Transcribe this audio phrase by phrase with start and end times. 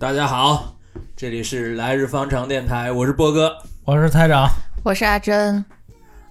[0.00, 0.76] 大家好，
[1.14, 3.54] 这里是来日方长电台，我是波哥
[3.84, 4.48] 我是台长，
[4.82, 5.62] 我是阿珍，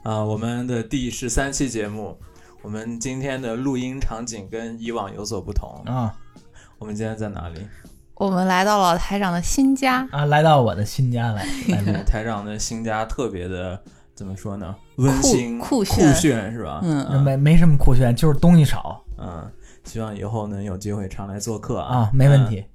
[0.01, 2.17] 啊、我们的第十三期节目，
[2.63, 5.83] 我们今天的录音场景跟以往有所不同。
[5.85, 6.11] 啊
[6.79, 7.59] 我们今天在哪里？
[8.15, 11.45] 我们来到了台长的新家，啊，来到我的新家来
[11.85, 13.79] 来，台长的新家特别的
[14.15, 14.75] 怎么说呢？
[14.95, 16.79] 温馨酷炫炫是吧？
[16.81, 19.47] 嗯没没什么酷炫，就是东西少嗯，
[19.83, 21.97] 希望以后能有机会常来做客啊。
[21.97, 22.65] 啊，没问题。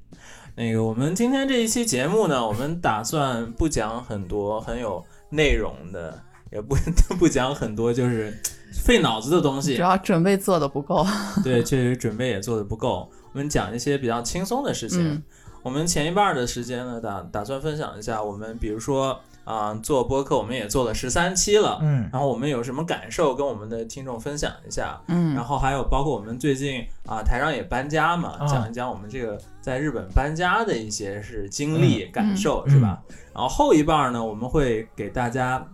[0.56, 6.22] 那个，我们今天这一期节目呢，我们打算不讲很多很有内容的，
[6.52, 6.76] 也不
[7.18, 8.32] 不讲很多就是
[8.72, 9.82] 费脑子的东西主。
[9.82, 11.04] 要准备做的不够。
[11.42, 13.10] 对，确实准备也做的不够。
[13.32, 15.14] 我们讲一些比较轻松的事情。
[15.14, 15.22] 嗯
[15.64, 22.08] 我们前一半儿的时间呢，打打算分享一下我们，比如说啊、做播客，我们也做了十三期了，嗯。
[22.12, 25.00] 然后我们有什么感受，跟我们的听众分享一下。
[25.08, 25.34] 嗯。
[25.34, 28.46] 然后还有包括我们最近啊、台上也搬家嘛，啊。
[28.46, 32.12] 讲一讲我们这个在日本搬家的一些是经历、嗯。
[32.12, 32.70] 感受，嗯。
[32.70, 33.02] 是吧？
[33.34, 35.64] 然后后一半儿呢，我们会给大家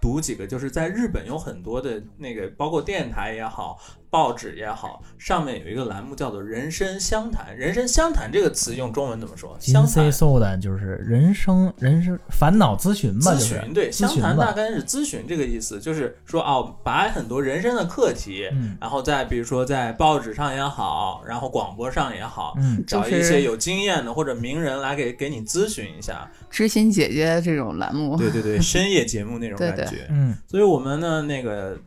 [0.00, 3.78] 读几个，就是在日本有很多的那个，包括电台也好，
[4.12, 7.56] 报纸也好，上面有一个栏目叫做“人生相谈”。
[7.56, 9.56] 人生相谈这个词用中文怎么说？
[9.58, 10.60] 金相谈。
[10.60, 26.30] 就是人生人生烦恼咨询吧，咨就是询对，相谈大，概是咨询这个意思，就是说哦，把很多人生的课题，嗯然后在比如说在报纸上也好，然后广播上也好，嗯找就是一些有经验的或者名人来给给你咨询一下。
[26.50, 30.06] 知心姐姐这种栏目，对对对， 深夜节目那种对对感觉。
[30.10, 31.78] 嗯所以我们呢，那个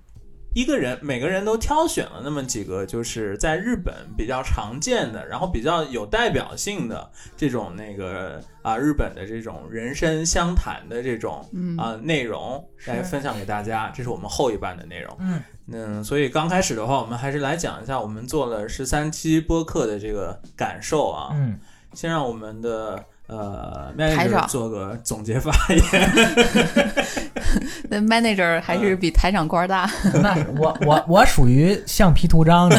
[0.56, 15.18] 一个人每个人都挑选了那么几个，就是在日本比较常见的，然后比较有代表性的这种那个啊日本的这种人生相谈的这种嗯啊内容来分享给大家，这是我们后一半的内容。
[15.20, 21.32] 嗯嗯，所以刚开始的话，我们还是来讲一下我们做了十三期播客的这个感受啊。
[21.34, 21.60] 嗯，
[21.94, 26.96] 先让我们的呃台 manager 长做个总结发言。
[27.90, 29.90] 那 manager 还是比台长官儿大。
[30.22, 32.78] 那是我我我属于橡皮图章的，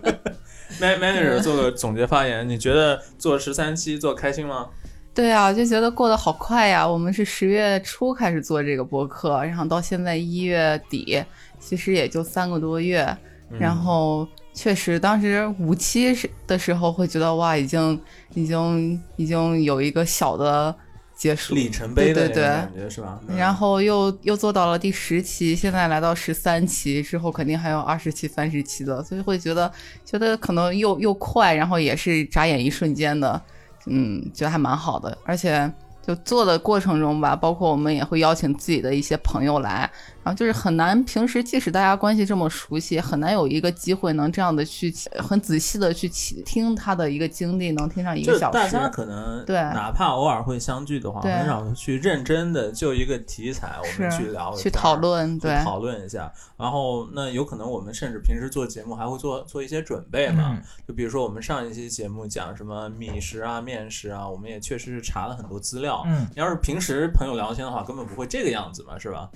[0.80, 4.66] man manager 做个总结发言，你觉得做十三期做开心吗？
[5.14, 6.86] 对啊，就觉得过得好快呀。
[6.86, 11.24] 我们是十月初开始做这个播客，然后到现在一月底，
[11.58, 13.02] 其实也就三个多月。
[13.48, 17.98] 嗯然后确实，当时五期是的时候会觉得哇，已经
[18.34, 20.74] 已经已经有一个小的
[21.16, 23.18] 结束里程碑的对对对感觉是吧？
[23.26, 29.72] 嗯然后又又做到了第十期，现在来到十三期之后，肯定还有二十期、三十期的，所以会觉得
[30.04, 33.40] 觉得可能又又快，然后也是眨眼一瞬间的，
[33.86, 35.16] 嗯，觉得还蛮好的。
[35.24, 35.72] 而且
[36.06, 39.90] 就做的过程中吧，包括我们也会邀请自己的一些朋友来，
[40.26, 48.58] 然后就是很难，平时即使大家关系这么熟悉，很难有一个机会能这样的去很仔细的去倾听他的一个经历，能听上一个小时。
[48.58, 56.32] 大家可能对哪怕偶尔会相聚的话，很少去认真的就一个题材我们去聊去讨论，对，讨论一下。
[56.56, 66.02] 然后那有可能我们甚至平时做节目还会做做一些准备嘛，嗯就比如说我们上一期节目讲什么米食啊、面食啊，我们也确实是查了很多资料。
[66.06, 69.30] 嗯，你要是平时朋友聊天的话，根本不会这个样子嘛，是吧？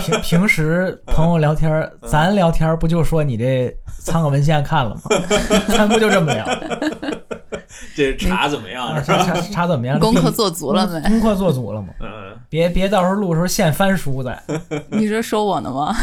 [0.00, 5.00] 平平时朋友聊天咱聊天儿不就说你这参考文献看了吗？
[5.68, 6.44] 咱不就这么聊？
[7.94, 9.02] 这查怎么样？
[9.04, 9.98] 查查查怎么样？
[10.00, 11.00] 功课做足了没？
[11.08, 11.88] 功课做足了吗？
[12.00, 12.08] 嗯，
[12.48, 14.40] 别别到时候录的时候现翻书再。
[14.90, 15.94] 你是说我呢吗？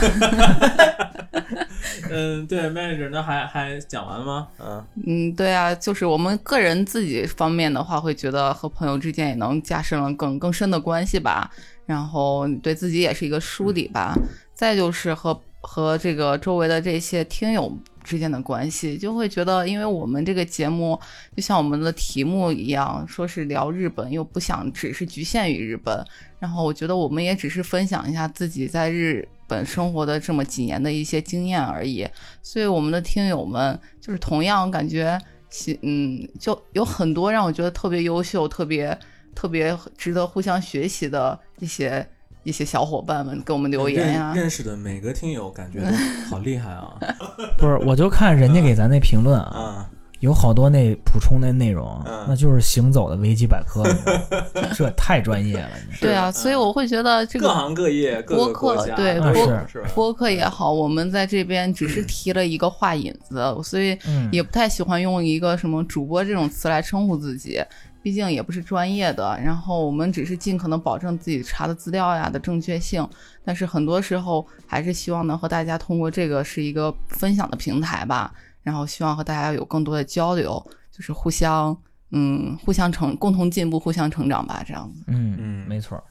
[2.09, 4.47] 嗯，对，manager 那还还讲完了吗？
[4.59, 11.51] 嗯嗯，对啊，就是我们个人自己方面的话，会觉得和朋友之间也能加深了更更深的关系吧，
[11.85, 14.16] 然后对自己也是一个梳理吧。
[14.53, 20.97] 再就是和和这个周围的这些听友之间的关系，就会觉得，因为我们这个节目
[21.36, 26.06] 就像我们的题目一样，说是聊日本，又不想只是局限于日本。
[26.39, 32.07] 然后我觉得我们也只是分享一下自己在日本生活的这么几年的一些经验而已。
[32.41, 35.19] 所以我们的听友们就是同样感觉
[35.50, 38.97] 喜，嗯，就有很多让我觉得特别优秀、特别
[39.35, 42.07] 特别值得互相学习的一些
[42.44, 45.95] 一些小伙伴们给我们留言呀、认认识的每个听友感觉都
[46.29, 46.97] 好厉害啊！
[47.57, 49.89] 不是，我就看人家给咱那评论啊，啊，
[50.24, 53.84] 有好多那补充的内容，嗯那就是行走的维基百科，
[54.74, 55.70] 这太专业了。
[55.86, 59.90] 你对啊，嗯所以我会觉得这个各行各业、各播个国家，客对播是是吧？
[59.94, 67.62] 播客也好，我们在这边只是提了一个话引子，所以嗯，也不太喜欢用一个什么主播这种词来称呼自己，
[68.02, 69.38] 毕竟也不是专业的。
[69.44, 73.06] 然后我们只是尽可能保证自己查的资料呀的正确性，
[73.44, 81.77] 但是很多时候还是希望能和大家通过这个是一个分享的平台吧，然后希望和大家有更多的交流，就是互相
[82.12, 85.04] 嗯，互相成共同进步，互相成长吧，这样子。
[85.07, 86.04] 嗯嗯没错儿。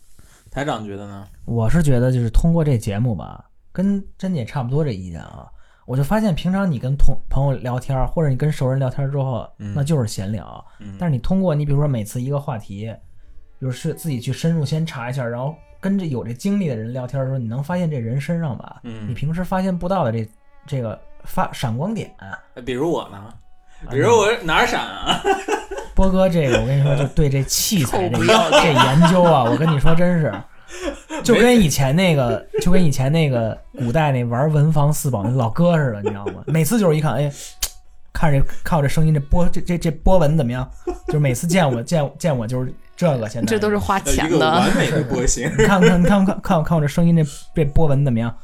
[0.51, 1.27] 台长觉得呢？
[1.47, 5.49] 我是觉得就是通过这节目吧，跟珍姐差不多这意见啊。
[5.87, 10.65] 我就发现平常你跟同朋友聊天，或者你跟熟人聊天之后，嗯那就是闲聊。
[10.79, 12.93] 嗯，但是你通过你比如说每次一个话题，
[13.59, 20.29] 比如是自己去深入先查一下，然后跟着有这经历的人聊天的时候，你能发现这人身上吧，嗯你平时发现不到的这
[20.67, 22.13] 这个发闪光点。
[22.19, 23.19] 呃比如我呢？
[23.91, 25.21] 比如我哪儿闪啊？
[25.95, 30.33] 波哥，这个我跟你说，就对这器材这 要这研究啊，我跟你说真是，
[31.23, 36.43] 就跟以前那个，就跟以前那个古代那玩文房四宝那老哥似的，你知道吗？
[36.47, 37.31] 每次就是一看，哎，
[38.13, 40.69] 看这看我这声音，这波这这这波纹怎么样？
[41.09, 44.49] 就是每次见我见见我就是这个，现在这都是花有一个钱的。
[44.49, 45.51] 完美的波形。
[45.59, 48.35] 你看看你看看看我看我这声音这这波纹怎么样？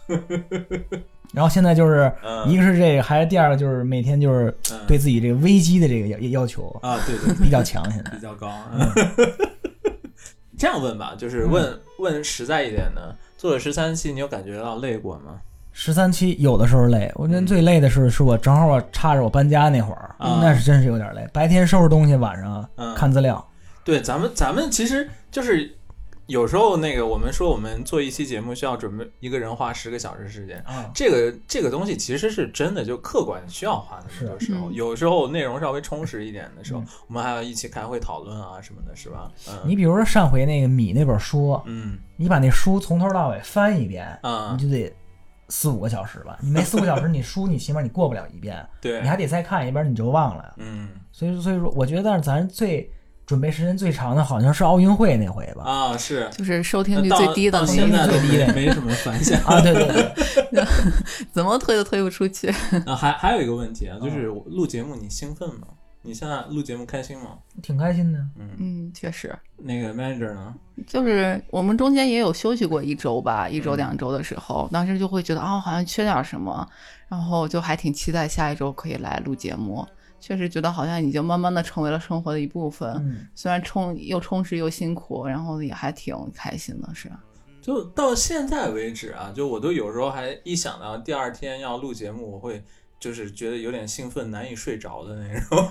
[1.33, 8.51] 然后现在就是嗯一个是这个，还是第二个就是每天就是嗯对自己这个危机的这个要要求啊，对对 对，比较强，现在比较高。
[8.73, 8.89] 嗯
[10.59, 15.39] 这样问吧，就是问问实在一点的，做了十三期，你有感觉到累过吗？
[15.73, 21.25] 十三期有的时候累，我觉得最累的是是我正好我插着我搬家那会儿，啊那是真是有点累。
[21.33, 23.47] 白天收拾东西，晚上嗯看资料。
[23.85, 25.73] 对，咱们咱们其实就是
[26.29, 34.71] 有时候那个我们说我们做一期节目需要准备一个人花十个小时时间，啊，这个这个东西其实是真的，就客观需要花那么多时候。
[34.71, 39.33] 有时候内容稍微充实一点的时候，嗯我们还要一起开会讨论啊什么的，是吧？
[39.49, 44.95] 嗯，你比如说上回那个米那本书，嗯你把那书从头到尾翻一遍，啊你就得
[45.49, 46.39] 四五个小时吧。
[46.45, 50.55] 你没四五个小时，你书你起码你过不了一遍，对你，还得再看一遍，你就忘了。
[50.59, 52.91] 嗯所以所以说，我觉得但是咱最
[53.29, 55.63] 准备时间最长的好像是奥运会那回吧。
[55.63, 56.29] 啊是。
[56.33, 59.87] 就是收听率最低的那个，最低的没没什么反响啊，对对
[60.51, 60.65] 对，
[61.31, 62.49] 怎么推都推不出去。
[62.87, 62.97] 啊。
[62.97, 65.69] 还还有一个问题啊，哦就是录节目你兴奋吗？
[66.01, 67.37] 你现在录节目开心吗？
[67.63, 68.19] 挺开心的。
[68.39, 70.55] 嗯，嗯，确实，那个 manager 呢？
[70.87, 76.67] 就是我们中间也有休息过一周吧，一周嗯两周的时候，当时就会觉得啊、好像缺点什么，
[77.09, 79.87] 然后就还挺期待下一周可以来录节目。
[80.21, 87.11] 确实觉得好像已经慢慢的成为了生活的一部分，嗯，虽然充又充实又辛苦，然后也还挺开心的，是。
[87.61, 92.63] 就到现在为止啊，就我都有时候还一想到第二天要录节目，我会
[92.99, 95.69] 就是觉得有点兴奋，难以睡着的那种。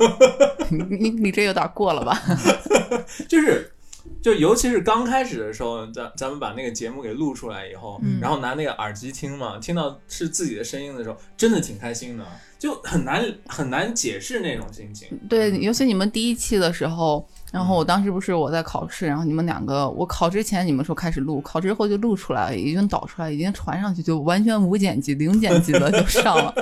[0.89, 2.21] 你你这有点过了吧？
[3.27, 3.71] 就是，
[4.21, 12.25] 就尤其是刚开始的时候，咱咱们把那个节目给录出来以后，嗯然后拿那个耳机听嘛，听到是自己的声音的时候，真的挺开心的，
[12.59, 15.07] 就很难很难解释那种心情。
[15.29, 17.27] 对，尤其你们第一期的时候，
[17.57, 26.53] 然后我当时不是我在考试，然后你们两个，我考之前你们说开始录，考之后就录出来了，已经导出来，已经传上去，就完全无剪辑、零剪辑的就上了。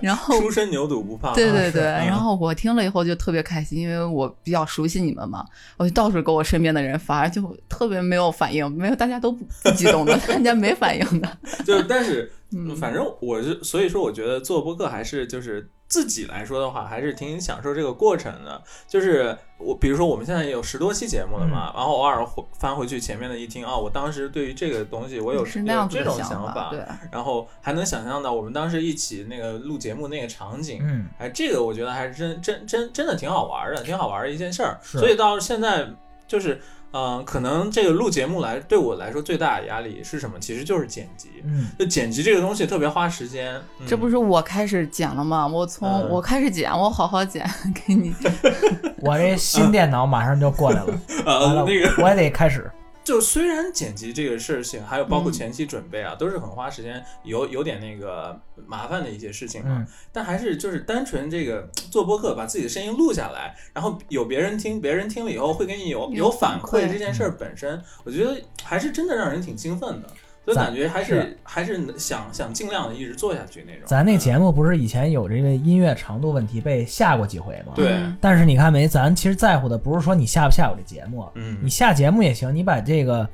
[0.00, 5.44] 然后初生牛犊不怕对对对，然后我听了以后就特别开心，因为我比较熟悉你们嘛，
[5.76, 11.38] 我就到处给我身边的人发，就特别没有反应，没有大家都不不激动的，大家没反应的。
[11.66, 18.62] 就但是，嗯反正我是所以说，我觉得做播客还是就是自己来说的话，还是挺享受这个过程的。
[18.86, 34.78] 就是我比如说我们现在有十多期节目了嗯嘛，然后偶尔回翻回去前面的一听啊，我当时对于这个东西我有是那样有这种想法，对，然后还能想象到我们当时一起那个录节目那个场景，嗯，哎，这个我觉得还是真真真真的挺好玩的，挺好玩的一件事儿。
[34.82, 35.88] 是所以到现在
[36.26, 36.60] 就是，
[36.92, 40.38] 嗯、可能这个录节目来对我来说最大的压力是什么？
[40.40, 41.28] 其实就是剪辑。
[41.44, 45.46] 嗯，就剪辑这个东西特别花时间，嗯、这不是我开始剪了吗？
[45.46, 47.48] 我从嗯我开始剪，我好好剪
[47.86, 48.14] 给你。
[49.00, 50.86] 我这新电脑马上就过来了，
[51.24, 52.70] 完了呃那个，我也得开始。
[53.08, 59.78] 就虽然剪辑这个事情，还有包括嗯前期准备啊，都是很花时间，有有点那个麻烦的一些事情嘛。
[59.78, 70.08] 嗯，但还是就是单纯这个做播客，把自己的声音录下来，然后有别人听，别人听了以后会给你有有反反馈这件事本身，我觉得还是真的让人挺兴奋的。
[70.48, 73.82] 所以咱感觉还是是还是想想尽量的一直做下去那种。
[73.84, 77.74] 咱那嗯节目不是以前有这个音乐长度问题被下过几回吗？。
[77.74, 83.28] 对嗯但是你看没，咱其实在乎的不是说你下不下我这节目，嗯你，下节目也行，你把这个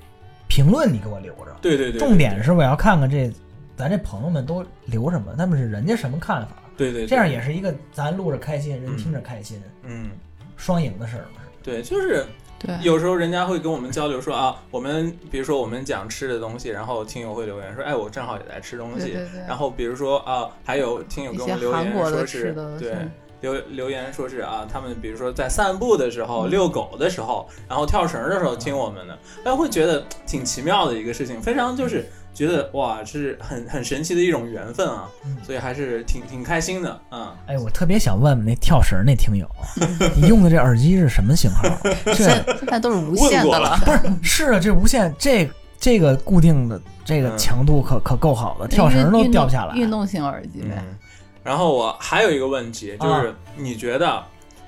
[0.49, 1.57] 评论你给我留着。
[1.63, 3.33] 对对对，重点是我要看看这
[3.77, 10.11] 咱这朋友们都留什么，他们是人家什么看法，对对，对这样也是一个咱录着开心，人嗯听着开心，嗯，
[10.57, 11.41] 双赢的事儿嘛。
[11.63, 12.27] 对，就是
[12.65, 19.13] 对，有时候人家会跟我们交流说啊，我们比如说我们讲吃的东西，然后听友会留言说，哎，我正好也在吃东西。
[19.13, 19.41] 对对对。
[19.47, 22.95] 然后比如说啊，还有听友给我们留言说是，对
[23.41, 37.37] 留留言说是啊，他们比如说在散步的时候、嗯遛狗的时候，然后跳绳的时候听我们的，哎，会觉得挺奇妙的一个事情，非常就是觉得哇，是很很神奇的一种缘分啊，嗯所以还是挺挺开心的啊。
[37.47, 39.49] 哎，我特别想问问那跳绳那听友，
[40.21, 41.63] 你用的这耳机是什么型号？
[42.05, 43.79] 这现现在都是无线的了。
[43.85, 43.91] 不
[44.23, 45.49] 是是啊，这无线这
[45.79, 49.75] 这个固定的这个嗯强度可可够好的，跳绳都掉不下来。
[49.77, 50.75] 运动型耳机呗。
[50.79, 50.97] 嗯，
[51.45, 54.23] 然后我还有一个问题，就是啊你觉得，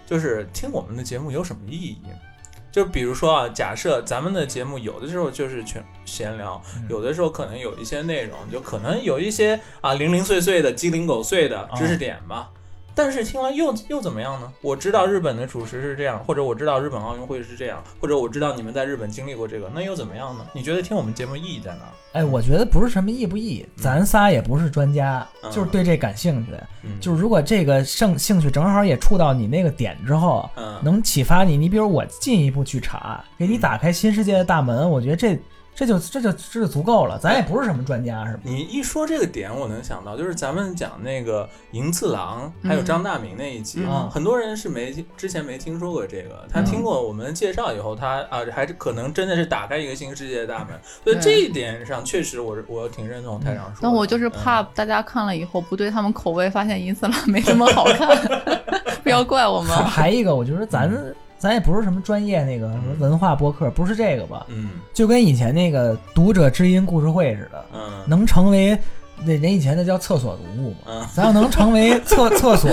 [0.06, 1.98] 就是听我们的节目有什么意义？
[2.76, 12.50] 就比如说啊，假设咱们的节目有的时候就是全闲聊，嗯有的时候可能有一些内容，就可能有一些啊零零碎碎的鸡零狗碎的知识点吧。
[12.96, 14.50] 但是听完又又怎么样呢？
[14.62, 20.46] 我知道日本的主食是这样，或者我知道日本奥运会是这样，或者我知道你们在日本经历过这个，那又怎么样呢？
[20.54, 21.92] 你觉得听我们节目意义在哪儿？
[22.14, 26.52] 哎，我觉得不是什么意不意，咱仨也不是专家，嗯就是对这感兴趣。
[26.82, 35.38] 嗯，就是如果这个兴兴趣正好也触到你那个点之后，嗯，能启发你，你比如我进一步去查，给你打开新世界的大门，我觉得这
[35.76, 37.18] 这就这就这就足够了。
[37.18, 38.40] 咱也不是什么专家，是吧？
[38.42, 50.68] 你一说这个点，我能想到，就是咱们讲那个银次郎还有张大明那一集，嗯很多人是没之前没听说过这个，他嗯听过我们介绍以后，他啊还是可能真的是打开一个新世界的大门，
[51.04, 53.78] 所以这一点上确实我我挺认同太长说的。
[53.82, 58.08] 但我就是怕嗯大家看了以后不对他们口味，发现银次郎没这么好看，
[59.04, 60.06] 不要怪我们还。
[60.06, 60.90] 还一个，我觉得咱
[61.38, 64.46] 咱也不是什么专业那个什么文化播客，不是这个吧？
[64.48, 68.76] 嗯就跟以前那个读者知音故事会似的，嗯能成为
[69.24, 71.06] 那人以前那叫厕所读物嘛，嗯。
[71.14, 72.70] 咱要能成为厕厕所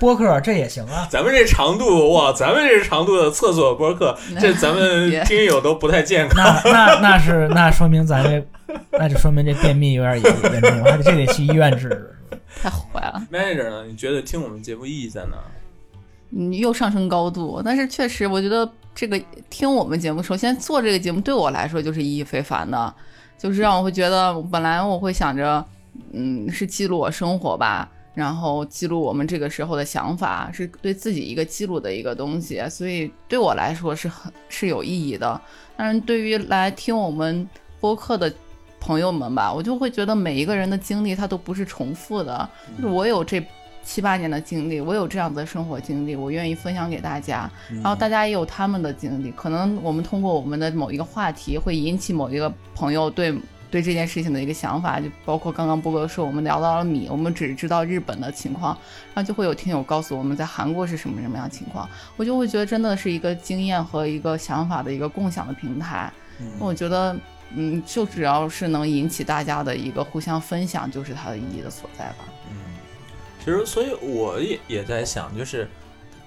[0.00, 1.06] 播客，这也行啊。
[1.10, 6.60] 咱们这长度哇，咱们这长度的厕所播客， 这咱们听友都不太健康。
[6.64, 8.44] 那那那是那说明咱这，
[8.92, 12.10] 那就说明这便秘有点严重，还得这得去医院治治。
[12.62, 13.84] 太坏了，manager 呢？
[13.84, 15.36] 你觉得听我们节目意义在哪？
[16.36, 17.62] 你又上升高度。
[17.64, 22.94] 但是确实，我觉得这个听我们节目，首先做这个节目对我来说就是意义非凡的，
[23.38, 25.64] 就是让我会觉得，本来我会想着，
[26.12, 35.40] 嗯，是记录我生活吧，然后记录我们这个时候的想法，是对自己一个记录的一个东西，所以对我来说是很是有意义的。
[35.76, 37.48] 但是对于来听我们
[37.80, 38.32] 播客的
[38.78, 42.48] 朋友们吧，我就会觉得每一个人的经历它都不是重复的，
[42.82, 43.44] 我有这
[43.84, 47.50] 七八年的经历，我有这样子的生活经历，我愿意分享给大家，
[47.82, 53.34] 然后大家也有他们的经历，可能我们通过我们的某一个话题，会引起某一个朋友对。
[53.70, 58.78] 对这件事情的一个想法，就包括刚刚波哥说，我们聊到了米，我们只知道日本的情况，
[59.12, 66.08] 然后就会有听友告诉我们在韩国是什么什么样的情况，我就会觉得真的是一个经验和一个想法的一个共享的平台。
[66.38, 67.16] 嗯我觉得，
[67.56, 72.18] 嗯，就只要是能引起大家的一个互相分享，就是它的意义的所在吧。
[73.44, 75.68] 嗯，其实所以我也也在想，就是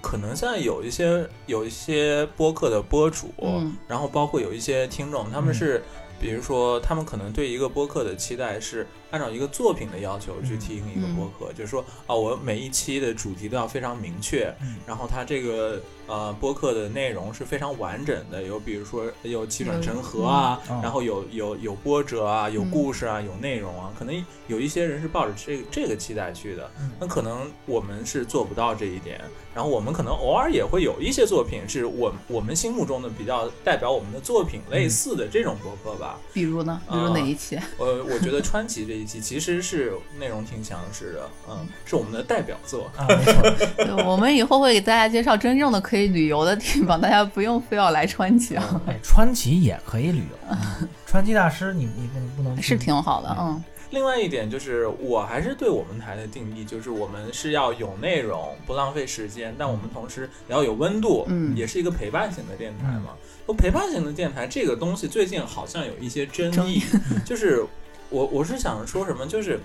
[0.01, 3.75] 可能现在有一些有一些播客的播主，嗯。
[3.87, 5.53] 然后包括有一些听众，他们嗯。
[5.53, 5.83] 是。
[6.19, 14.77] 比如说，他们可能对一个播客的期待是按照一个作品的要求去听一个播客，就是说啊，我每一期的主题都要非常明确，嗯。
[14.87, 22.71] 然后它这个呃播客的内容是非常完整的，有比如说有起转成合啊，然后有有有波折啊，有嗯。
[22.71, 26.91] 故事啊，有内容啊，可能有一些人是抱着这个这个期待去的，嗯。
[26.99, 29.19] 那可能我们是做不到这一点，
[29.55, 36.79] 然后我们可能偶尔也会有一些作品是我我们心目中的比较代表我们的作品类似的这种播客吧，比如呢？
[36.89, 37.57] 比如哪一期？
[37.77, 42.91] 呃，我觉得川崎这一期其实是内容挺强势的，嗯，是我们的代表作。
[42.95, 50.37] 啊，没错， 我们以后会给大家介绍真正的可以旅游的地方，大家不用非要来川崎啊， 哎，川崎也可以旅游。
[50.51, 63.15] 嗯川崎大师，你你不能不能是挺好的，嗯另外一点就是，我还是对我们台的定义，就是我们是要有内容，不浪费时间，但我们同时也要有温度，嗯也是一个陪伴型的电台嘛。
[63.47, 66.83] 那、陪伴型的电台这个东西，最近好像有一些争争议，
[67.23, 67.65] 就是
[68.09, 69.57] 我我是想说什么，就是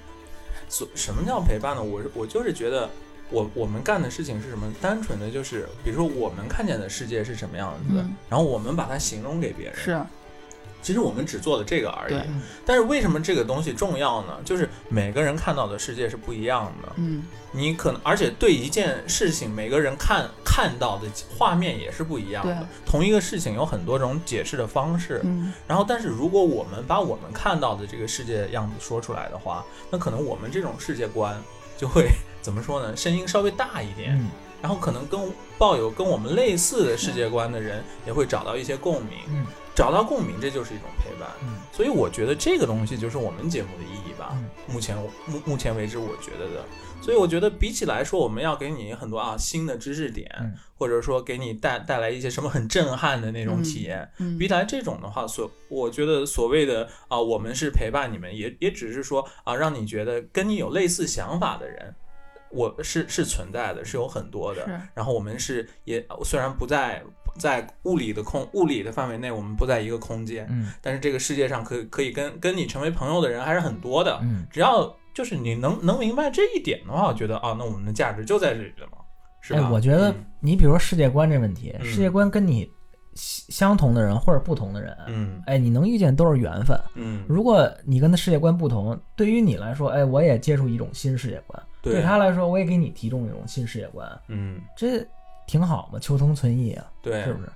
[0.69, 1.83] 所什么叫陪伴呢？
[1.83, 2.89] 我是我就是觉得。
[3.33, 4.73] 我我们干的事情是什么？
[4.81, 9.77] 单纯的就是，比如说我们看见的世界是什么样子然后我们把它形容给别人。
[9.77, 10.01] 是
[10.83, 12.27] 其实我们只做了这个而已对。
[12.67, 14.37] 但是为什么这个东西重要呢？
[14.45, 16.93] 就是每个人看到的世界是不一样的。
[16.97, 17.23] 嗯
[17.53, 21.07] 你可能，而且对一件事情，每个人看看到的
[21.39, 22.67] 画面也是不一样的对。
[22.85, 25.21] 同一个事情有很多种解释的方式。
[25.23, 31.41] 嗯然后，但是如果我们把我们看到的这个世界样子说出来的话，那可能我们这种世界观
[31.77, 32.11] 就会
[32.43, 32.95] 怎么说呢？
[32.95, 34.15] 声音稍微大一点。
[34.19, 34.29] 嗯
[34.63, 35.21] 然后可能跟
[35.59, 39.45] 抱有跟我们类似的世界观的人也会找到一些共鸣，嗯
[39.75, 41.29] 找到共鸣，这就是一种陪伴。
[41.43, 44.39] 嗯所以我觉得这个东西就是我们节目的意义吧？
[44.69, 44.97] 目前
[45.27, 46.65] 目目前为止，我觉得的。
[47.01, 54.09] 所以我觉得比起来说，我们要给你很多啊新的知识点，嗯或者说给你带带来一些什么很震撼的那种体验。
[54.19, 61.93] 嗯比起来这种的话，所我觉得所谓的啊，我们是陪伴你们，也也只是说啊，让你觉得跟你有类似想法的人，
[62.53, 64.69] 我是是存在的，是有很多的。
[64.95, 67.03] 然后我们是也虽然不在
[67.39, 74.19] 在物理的空物理的范围内，我们不在一个空间，嗯但是这个世界上可以可以跟跟你成为朋友的人还是很多的。
[74.23, 78.99] 嗯，只要就是你能能明白这一点的话，我觉得啊，那我们的价值就在这里了嘛，
[79.41, 79.61] 是吧？
[79.61, 82.71] 哎，我觉得嗯你比如说世界观这问题，嗯世界观跟你
[83.15, 86.79] 相相同的人或者不同的人，嗯哎，你能遇见都是缘分。
[86.95, 95.05] 嗯，如果你跟他世界观不同，对于你来说，哎，我也接触一种新世界观；对对他来说，我也给你提供一种新世界观，嗯这
[95.47, 97.49] 挺好嘛，求同存异啊，对，是不是？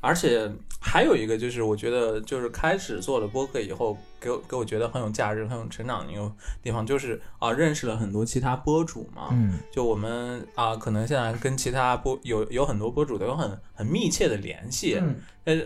[0.00, 0.48] 而且
[0.80, 9.30] 还有一个就是，我觉得就是开始做了播客以后，给我给我觉得很有价值、很有成长的一个地方，就是啊，认识了很多其他播主嘛。
[9.32, 15.56] 嗯就我们啊，可能现在跟其他播有有很多播主都有很很密切的联系，嗯呃，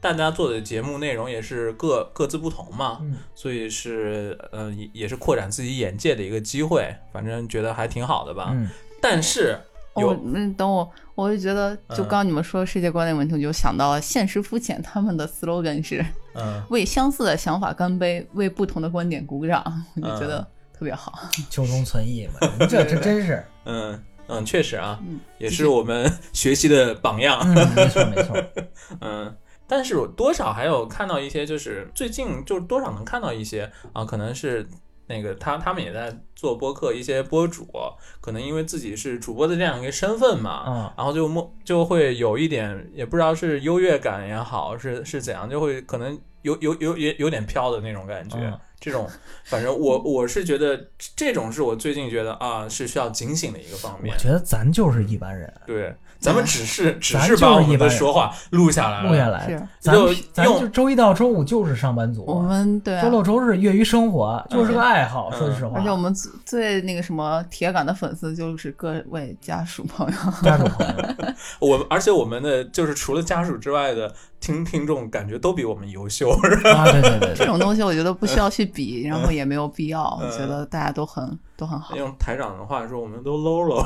[0.00, 3.16] 大家做的节目内容也是各各自不同嘛，嗯。
[3.34, 8.50] 所以是呃也也是扩展自己眼界的一个机会，反正觉得还挺好的吧。
[8.52, 8.68] 嗯。
[9.00, 9.58] 但是
[9.94, 10.14] 我
[10.56, 16.62] 等我，我就觉得，就刚刚你们说世界观的问题，我就想到了现实肤浅，他们的 slogan 是嗯。
[16.70, 19.62] 为相似的想法干杯，为不同的观点鼓掌，
[19.96, 21.12] 我就觉嗯得特别好。
[21.50, 27.40] 求同存异嘛， 这这真是，嗯嗯，确实啊，嗯，也是我们学习的榜样。
[27.42, 28.44] 嗯，没错没错，
[29.00, 29.34] 嗯，
[29.68, 34.66] 但是我多少还有看到一些，就是最近就是多少能看到一些啊，可能是
[35.06, 37.68] 那个他他们也在做播客，一些播主
[38.20, 48.38] 可能因为自己是主播的这样一个身份嘛，嗯然后就莫就会有一点也不知道是优越感也好，是是怎样，就会可能有有有也有点飘的那种感觉。
[48.38, 49.08] 嗯这种，
[49.44, 54.14] 反正我我是觉得这种是我最近觉得啊是需要警醒的一个方面。
[54.14, 76.30] 我觉得咱就是一般人，对，咱们只是 只是是把我们的说话录下来了，录下来是，咱就咱就周一到周五就是上班族，我们对啊、周六周日业余生活就是个爱好，嗯说实话而且，我们最最那个什么铁杆的粉丝就是各位家属朋友，家属朋友， 我而且我们的就是除了家属之外的听 听众，感觉都比我们优秀。
[76.30, 81.96] 啊，对对对对，这种东西我觉得不需要去比， 然后也没有必要，嗯我觉得大家都很都很好。
[81.96, 83.84] 用台长的话说，我们都 low 了。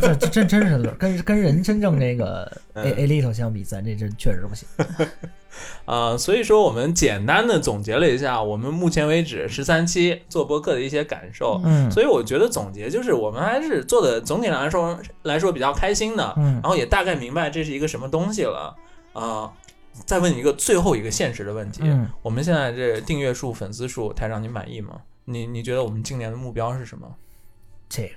[0.00, 4.66] 这这真真是跟跟人真正那个嗯 A A little 相比，咱这真确实不行。
[5.86, 11.58] 啊，所以说我们简单的总结了一下我们目前为止十三期做播客的一些感受。
[11.64, 18.74] 嗯所以我觉得总结就是我们还是做的总体来说来说比较开心的，嗯然后也大概明白这是一个什么东西了。
[19.14, 19.50] 啊、
[20.04, 25.00] 再问你一个最后一个现实的问题，嗯，我们现在这订阅数、粉丝数，台长你满意吗？
[25.24, 27.08] 你你觉得我们今年的目标是什么？
[27.88, 28.10] 这个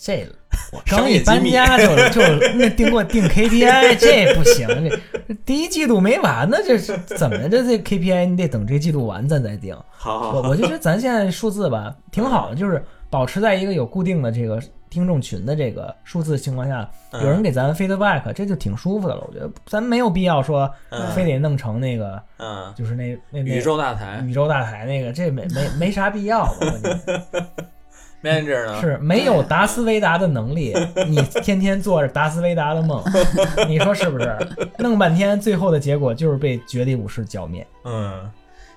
[0.00, 0.34] 这个，
[0.72, 2.20] 我商刚一搬家就就
[2.56, 7.48] 那定过定 KPI， 这不行，这这第一季度没完呢，这是怎么着？
[7.48, 9.74] 这这 KPI 你得等这季度完咱再定。
[9.90, 14.60] 好好我我就觉得咱现在数字吧挺好的，就是保持在一个有固定的这个
[14.94, 19.24] 听众群的这个数字情况下，嗯有人给咱 feedback，这就挺舒服的了。
[19.26, 26.46] 我觉得咱没有必要说嗯非得弄成那个，嗯，就是那那那宇宙大台宇宙大台那个，这没没 没啥必要
[28.22, 28.80] manager 呢？
[28.80, 30.72] 是没有达斯维达的能力，
[31.08, 33.02] 你天天做着达斯维达的梦，
[33.68, 34.38] 你说是不是？
[34.78, 37.66] 弄半天，最后的结果就是被绝地武士剿灭。
[37.84, 38.30] 嗯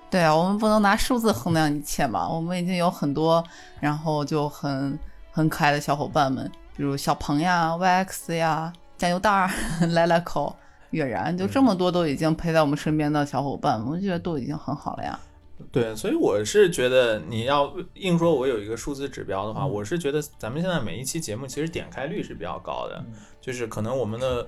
[0.09, 2.29] 对啊，我们不能拿数字衡量一切嘛。
[2.29, 3.43] 我们已经有很多，
[3.81, 4.97] 然后就很
[5.37, 9.47] 很可爱的小伙伴们，比如小鹏呀、YX 呀、酱油蛋儿、
[9.93, 10.55] 来来口、
[10.89, 15.19] 月然，就这么多都已经陪在我们身边的小伙伴，我觉得都已经很好了呀。
[15.71, 23.05] 对，所以我是觉得你要硬说我有一个数字指标的话，我是觉得咱们现在每一期节目其实点开率是比较高的，
[23.39, 24.47] 就是可能我们的。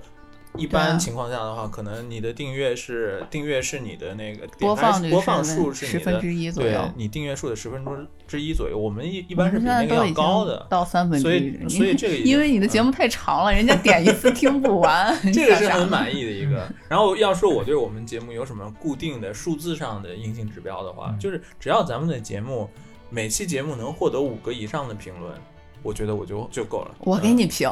[0.56, 8.76] 一般情况下的话，可能你的订阅是订阅是你的那个播放率播放数是你的十分之一左对右，你订阅数的十分之之一左右。
[8.76, 16.68] 我们一一一般是比那个要高的，到三分之一，所以所以这个 因为你的节目太长了，人家点一次 听不完，这个是很满意的一个。
[16.88, 22.68] 然后要说我对我们节目有什么固定的数字上的硬性指标的话，嗯就是只要咱们的节目
[23.08, 25.32] 每期节目能获得五个以上的评论，
[25.82, 26.94] 我觉得我就就够了。
[27.00, 27.70] 我给你评，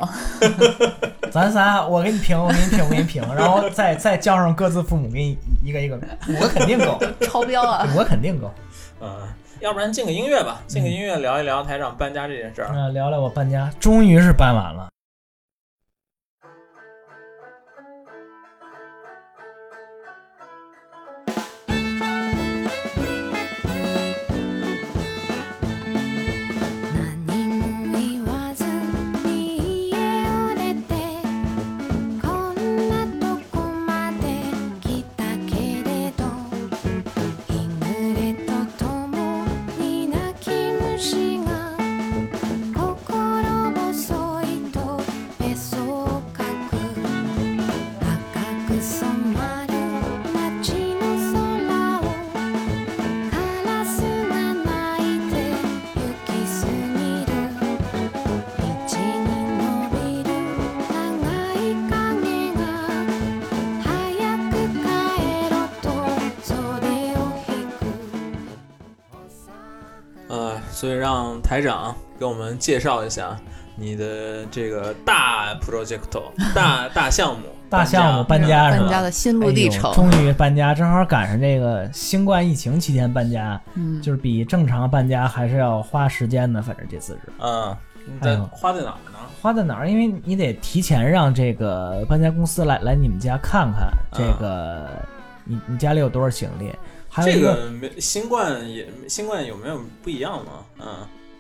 [1.31, 5.99] 咱仨，我给你评，我给你评，我给你评，然后再再叫上各自父母，给你一个一个，
[6.41, 7.87] 我肯定够， 超标啊！
[7.97, 8.51] 我肯定够。
[9.01, 9.09] 嗯，
[9.61, 12.71] 要不然进个音乐吧，进个音乐聊一聊台长搬家这件事儿。
[12.73, 14.89] 嗯聊聊我搬家，终于是搬完了。
[70.79, 73.37] 所以让台长给我们介绍一下
[73.75, 75.99] 你的这个大 project
[76.55, 78.83] 大 大项目，大项目搬家是吧？
[78.85, 86.63] 搬家的心路历程哎，终于搬家，正好赶上这个新冠疫情期间搬家，嗯，就是比正常搬家还是要花时间的。
[86.63, 89.19] 反正这次是嗯，你在哎花在哪儿呢？
[89.43, 89.91] 花在哪儿？
[89.91, 94.87] 因为你得提前让这个搬家公司来来你们家看看这个
[95.43, 96.73] 你你家里有多少行李，
[97.19, 100.53] 还有这一个个没新冠也新冠有没有不一样吗？
[100.81, 100.87] 嗯，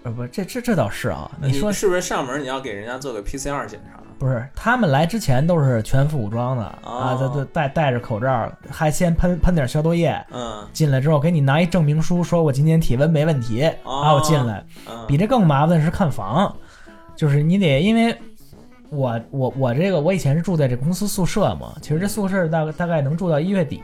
[0.05, 4.01] 呃不这这这倒是啊，你说是不是上门你要给人家做个 PCR 检查？
[4.19, 4.45] 不是？
[4.53, 10.13] 他们来之前都是全副武装的啊，哦都都戴戴着口罩，还先喷喷点消毒液。
[10.33, 14.65] 嗯进来之后给你拿一证明书，说我今天体温没问题，哦然后进来。
[14.89, 16.53] 嗯，比这更麻烦的是看房，
[17.15, 18.17] 就是你得因为
[18.91, 23.83] 我我我这个我以前是住在这公司宿舍嘛，其实这宿舍大概大概能住到一月底，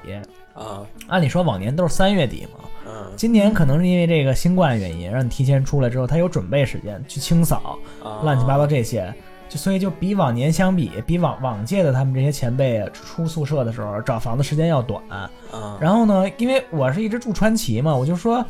[0.54, 9.12] 啊按理说往年都是三月底嘛，嗯今年可能是因为这个新冠原因，让你提前出来之后，他有准备时间去清扫啊乱七八糟这些。
[9.46, 15.00] 就所以就比往年相比，比往往届的他们这些前辈出宿舍的时候找房子时间要短。
[15.08, 15.30] 啊
[15.78, 18.44] 然后呢，因为我是一直住川崎嘛，我就说，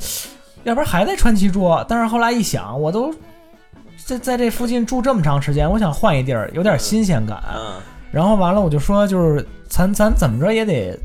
[0.62, 1.68] 要不然还在川崎住。
[1.88, 3.12] 但是后来一想，我都
[4.06, 7.42] 在在这附近住这么长时间，我想换一地儿，有点新鲜感。
[7.54, 7.74] 嗯
[8.12, 10.96] 然后完了，我就说，就是咱咱怎么着也得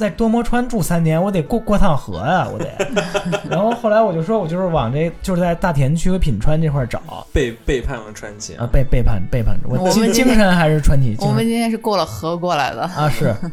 [0.00, 2.66] 在多摩川住三年，我得过过趟河呀、我得。
[3.50, 7.02] 然后后来我就说，我就是往这就是在大田区和品川这块儿找。
[7.34, 11.28] 背背叛了川崎啊，背背叛背叛我精精神还是川崎，精神。
[11.28, 13.34] 我们今天是过了河过来的，啊是。
[13.42, 13.52] 嗯。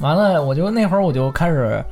[0.00, 1.84] 完了，我就那会儿我就开始，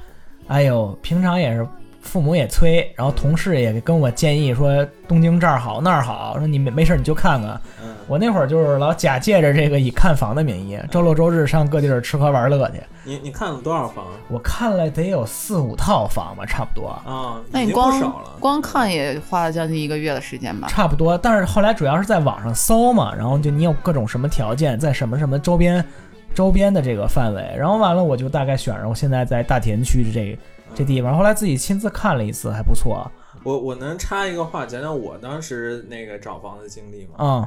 [0.47, 1.67] 哎呦，平常也是
[2.07, 7.61] 父母也催，然后同事也跟我建议说东京这儿好那儿好，说你没没事儿你就看看。
[7.83, 12.81] 嗯我那会儿就是老假借着这个以看房的名义，周六周日上各地儿吃喝玩乐去。
[13.03, 17.43] 你你看了多少房我看了得有四五套房吧，差不多，啊？
[17.51, 18.37] 那你光少了。
[18.39, 20.69] 光看也花了将近一个月的时间吧？
[20.69, 21.19] 差不多。
[21.19, 25.85] 但是后来主要是在网上搜嘛，然后就你有各种什么条件，在什么什么周边
[26.33, 30.39] 周边的这个范围，然后完了我就大概选上，我现在在大田区这
[30.75, 31.17] 这地方。
[31.17, 33.11] 后来自己亲自看了一次，还不错。
[33.45, 37.15] 我我能插一个话，讲讲我当时那个找房的经历吗？
[37.19, 37.47] 嗯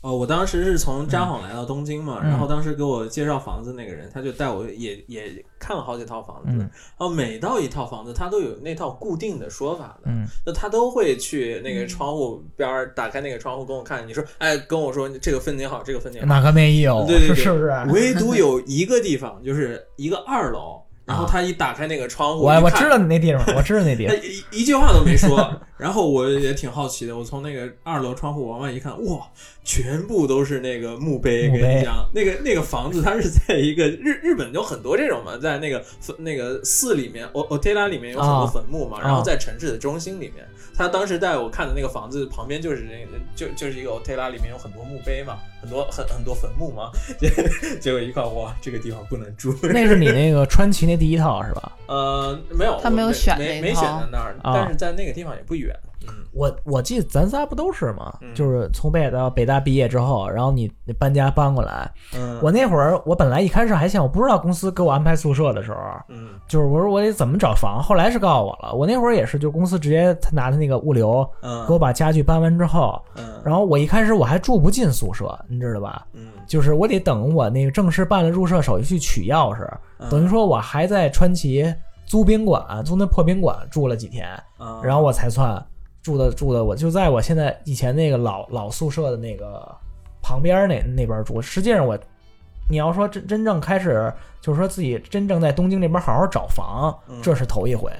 [0.00, 17.06] 哦，我当时是从札幌来到东京嘛，嗯然后当时给我介绍房子那个人，他就带我也也看了好几套房子，嗯然后每到一套房子，他都有那套固定的说法的，嗯那他都会去那个窗户边儿打开那个窗户跟我看，你说，哎，跟我说这个风景好，这个风景好，哪个没有？
[17.06, 17.70] 对对对， 是不是？
[17.90, 24.16] 唯独有一个地方，就是一个二楼，然后他一打开那个窗户，我我知道你那地方，我知道那地他方。
[24.52, 29.26] 一一句话都没说，然后我也挺好奇的，我从那个二楼窗户往外一看，哇，
[29.64, 31.48] 全部都是那个墓碑。
[31.48, 47.28] 墓碑跟你讲，那个那个房子，它是在一个日日本有很多这种嘛，在那个坟那个寺里面，o o t e l a 里面有很多啊坟墓嘛，啊然后在城市的中心里面，他当时带我看的那个房子旁边就是那个就就是一个 o t e l a 里面有很多墓碑嘛，很多很很多坟墓嘛， 结
[47.80, 49.52] 结果一看，哇，这个地方不能住。
[49.62, 51.72] 那是你那个川崎那第一套是吧？
[51.86, 55.63] 呃，没有，他没有选没没选在那儿，啊但是在那个地方也不远。
[56.06, 58.12] 嗯我我记得咱仨不都是吗？
[58.20, 61.90] 嗯就是从北到北大毕业之后，然后你你搬家搬过来。
[62.14, 68.74] 嗯，我那会儿我本来一开始还想，我不知道公司给我安排宿舍的时候，嗯就是我说我得怎么找房，后来是告诉我了。
[68.74, 76.04] 我那会儿也是，就公司直接他拿他那个物流嗯，给我把家具搬完之后，嗯，然后我一开始我还住不进宿舍，你知道吧？
[76.12, 79.66] 嗯就是我得等我那个正式办了入社手续去取钥匙，
[79.98, 81.72] 嗯等于说我还在川崎
[82.14, 85.60] 租宾馆，租那破宾馆住了几天，嗯，然后我才算
[86.00, 89.68] 住的住的，我就在我现在以前那个老老宿舍的那个
[90.22, 91.42] 旁边那那边住。
[91.42, 91.98] 实际上我，
[92.70, 97.90] 你要说真真正开始，就是说自己真正在东京这边好好找房嗯，这是头一回，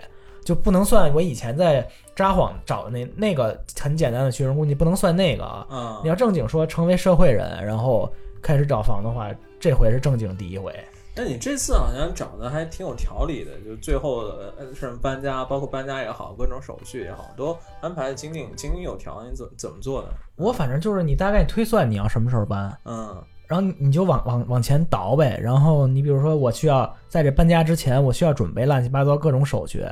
[0.44, 5.66] 就不能算我以前在札幌找的那那个很简单的学生公寓，不能算那个啊。
[5.68, 8.08] 嗯，你要正经说成为社会人，然后
[8.40, 10.72] 开始找房的话，这回是正经第一回。
[11.16, 14.22] 那你这次好像找的还挺有条理的，就最后
[14.58, 19.24] 呃什么搬家，包括搬家也好，各种手续也好，都安排的井井井井有条。
[19.24, 20.08] 你怎怎么做的？
[20.34, 25.38] 我反正就是你大概推算你要什么时候搬，嗯然后你你就往往往前倒呗。
[25.40, 29.84] 然后你比如说，我需要在这搬家之前，我需要准备乱七八糟各种手续，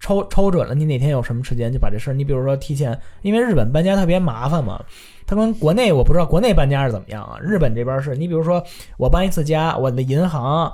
[0.00, 4.84] 抽抽准了你哪天有什么时间，就把这事儿，你比如说提前，因为日本搬家特别麻烦嘛。
[5.26, 7.38] 它跟国内我不知道国内搬家是怎么样啊？
[7.40, 8.62] 日本这边是你比如说
[8.96, 10.72] 我搬一次家，我的银行、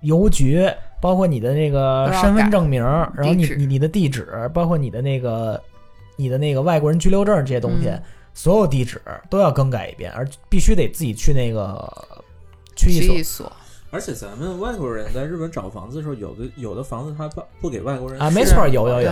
[0.00, 0.68] 邮局，
[1.00, 5.62] 包括你的那个身份证明，然后你你你的地址，包括你的那个
[6.16, 8.02] 你的那个外国人居留证这些东西，嗯。
[8.34, 11.86] 所有地址都要更改一遍，而必须得自己去那个
[12.74, 13.44] 去一所。
[13.44, 13.52] 所，
[13.90, 19.02] 而且咱们外国人在日本找房子的时候，有的有的房子他不不给外国人啊，没错，有有有。
[19.02, 19.10] 对，，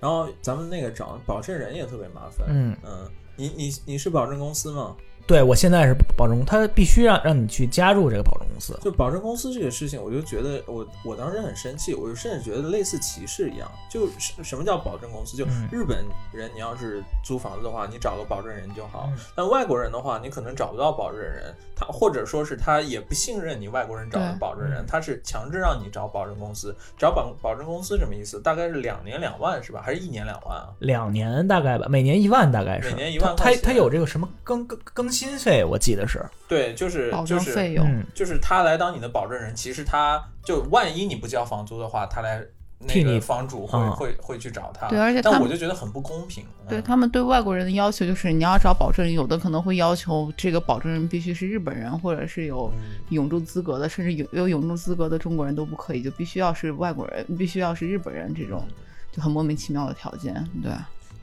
[0.00, 2.48] 然后咱们那个找保证人也特别麻烦。
[2.50, 4.96] 嗯，嗯，你你你是保证公司吗？
[5.32, 8.78] 对我现在是保证，他必须让让你去加入这个保证公司。
[8.82, 13.66] 就保证公司这个事情，我就觉得我我当时很生气，我就甚至觉得类似歧视一样。
[13.90, 15.34] 就是什么叫保证公司？
[15.34, 19.18] 就嗯日本人，你要是租房子的话，你找个保证人就好嗯。
[19.34, 26.76] 但外国人的话，你可能找不到保证人，他或者说是他也不信任你外国人找的保证人嗯，他是强制让你找保证公司。
[26.98, 28.38] 找保保证公司什么意思？
[28.38, 29.80] 大概是两年两万是吧？
[29.82, 30.68] 还是一年两万啊？
[30.80, 42.42] 两年大概吧，每年一万大概是，每年一万他他有这个什么更更更新费，我记得是，对，就是保就是证费用，嗯，就是他来当你的保证人，其实他就万一你不交房租的话，他来
[42.78, 44.88] 那替你个房主会、嗯会会去找他。
[44.88, 46.44] 对而且他们但我就觉得很不公平。
[46.44, 58.64] 嗯对他们对外国人的要求就是，你要找保证人，有的可能会要求这个保证人必须是日本人，或者是有嗯永住资格的，甚至有有永住资格的中国人都不可以，就必须要是外国人，必须要是日本人这种，
[59.10, 60.32] 就很莫名其妙的条件。
[60.62, 60.72] 对，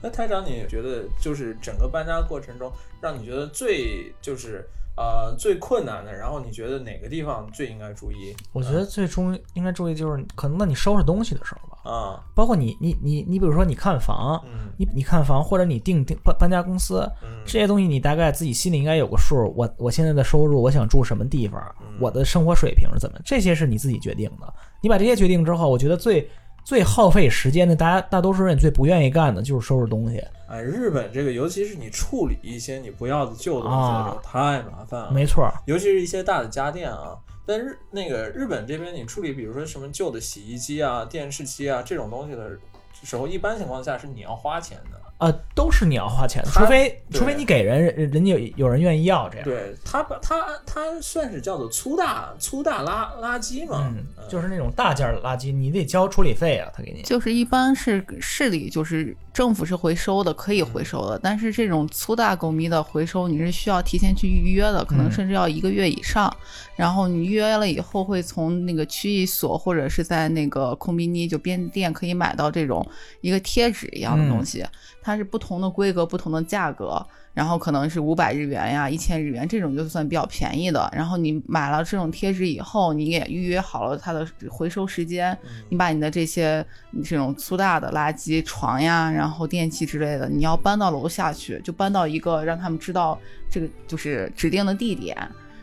[0.02, 8.36] 那台长，你觉得就是整个搬家过程中，让你觉得最就是呃最困难的，然后你觉得哪个地方最应该注意？
[8.54, 19.54] 我觉得最终应该注意就是，可能那你收拾东西的时候吧，啊，包括你你你你比如说你看房，嗯你你看房或者你定定搬搬家公司嗯这些东西，你大概自己心里应该有个数。
[19.56, 24.54] 我我现在的收入，我想住什么地方，嗯我的生活水平是怎么，这些是你自己决定的。
[24.82, 26.30] 你把这些决定之后，我觉得最
[26.64, 30.24] 最耗费时间的，大家大多数人最不愿意干的就是收拾东西。
[30.48, 35.12] 哎，日本这个，尤其是你处理一些你不要的旧东西的时候，啊太麻烦了。
[35.12, 37.18] 没错，尤其是一些大的家电啊。
[37.46, 42.52] 但日那个日本这边，你处理比如说什么旧的洗衣机啊、电视机啊这种东西的
[43.04, 45.02] 时候，一般情况下是你要花钱的。
[45.20, 49.44] 呃，都是你要花钱的，除非除非你给人，人人家有有人愿意要这样。
[49.46, 57.02] 对他把他他算是叫做粗大粗大垃垃圾嘛，嗯，就是那种大件儿的垃圾，你得交处理费啊，他给你。
[57.02, 66.34] 就是一般是市里就是政府是回收的，可以回收的，但是这种粗大狗咪的回收，你是需要提前去预约的，可能嗯甚至要一个月以上。
[66.78, 72.88] 然后你预约了以后，会从那个区域所或者是在那个空比尼就便利店可以买到这种
[73.20, 74.66] 一个贴纸一样的东西，
[75.10, 77.06] 它是不同的规格、不同的价格。
[77.32, 80.92] 然后可能是五百日元呀、一千日元这种就算比较便宜的。
[80.92, 85.38] 然后你买了这种贴纸以后，你也预约好了它的回收时间，
[85.70, 86.66] 你把你的这些
[87.02, 93.18] 这种粗大的垃圾床呀，然后电器之类的，你要搬到楼下去，就搬到一个让他们知道
[93.50, 95.16] 这个就是指定的地点，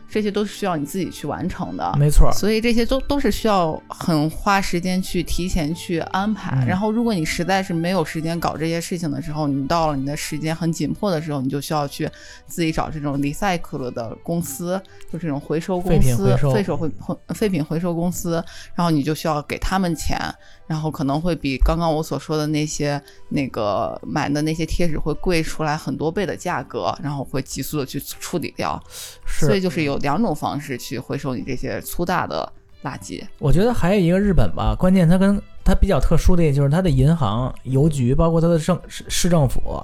[0.09, 1.95] 这些都是需要你自己去完成的。
[1.97, 6.57] 没错儿，所以这些都都是需要很花时间去提前去安排。
[6.63, 12.09] 嗯然后，如果你实在是没有时间搞这些事情的时候，你到了你的时间很紧迫的时候，你就需要去
[12.45, 18.43] 自己找这种 recycle 的公司，就这种回收公废品司、回收废手回回废品回收公司，
[18.75, 20.19] 然后你就需要给他们钱，
[20.67, 28.81] 然后可能会比刚刚我所说的那些那个买的那些贴纸会贵出来很多倍的价格，然后会急速的去处理掉。
[29.25, 29.57] 所以。
[29.67, 32.49] 就是有两种方式去回收你这些粗大的
[32.83, 33.21] 垃圾。
[33.39, 39.83] 我觉得还有一个日本吧，关键它跟它比较特殊的，就是它的银行、邮局，包括它的政市市政府，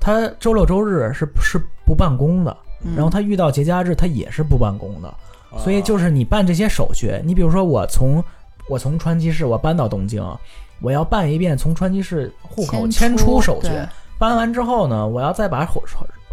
[0.00, 5.08] 它周六周日是是不办公的，嗯然后它遇到节假日它也是不办公的。
[5.08, 8.24] 啊所以就是你办这些手续，你比如说我从
[8.72, 10.24] 我从川崎市我搬到东京，
[10.80, 13.68] 我要办一遍从川崎市户口迁迁出出手续。
[13.68, 13.86] 对，
[14.18, 15.82] 办完之后呢，我要再把户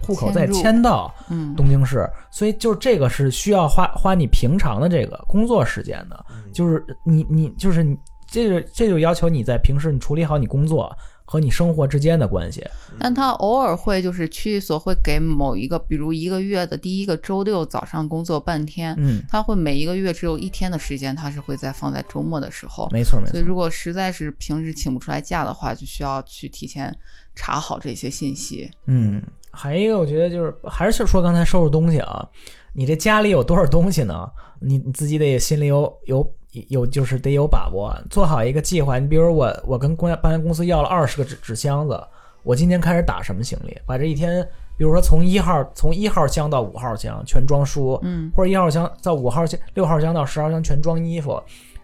[0.01, 6.49] 户口再迁到嗯，东京市，所以就这个是需要花花你平常的这个工作时间的，嗯。
[6.53, 10.89] 就是你你就是你这个这就要求你在平时你处理好你工作
[11.31, 12.65] 和你生活之间的关系，
[12.97, 22.89] 但他偶尔会就是区域所会给某一个，比如一个月的第一个周六早上工作半天，嗯，他会每一个月只有一天的时间，他是会在放在周末的时候。
[22.91, 26.91] 没错没错所以，如果实在是平时请不出来假的话，就需要去提前
[27.35, 28.67] 查好这些信息。
[28.87, 32.27] 嗯，还有一个我觉得就是还是说刚才收拾东西啊，
[32.73, 34.27] 你这家里有多少东西呢？
[34.59, 36.33] 你你自己得心里有有
[36.69, 38.97] 有就是得有把握，做好一个计划。
[38.97, 42.01] 你比如我我跟公搬家公司要了二十个纸纸箱子，
[42.43, 43.77] 我今天开始打什么行李？
[43.85, 44.41] 把这一天，
[44.77, 51.41] 比如说从一号从一号箱到五号箱全装书，嗯，或者一号箱到五号箱、六号箱到十号箱全装衣服，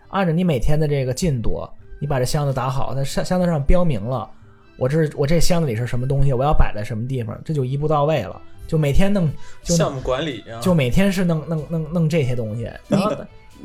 [0.09, 1.67] 按照你每天的这个进度，
[1.99, 4.27] 你把这箱子打好，在箱箱子上标明了，
[4.77, 8.41] 我这我这箱子里是什么东西，我要摆在什么地方，这就一步到位了。
[8.67, 9.29] 就每天弄，
[9.61, 13.11] 就项目管理啊，就每天是弄弄弄弄这些东西，然后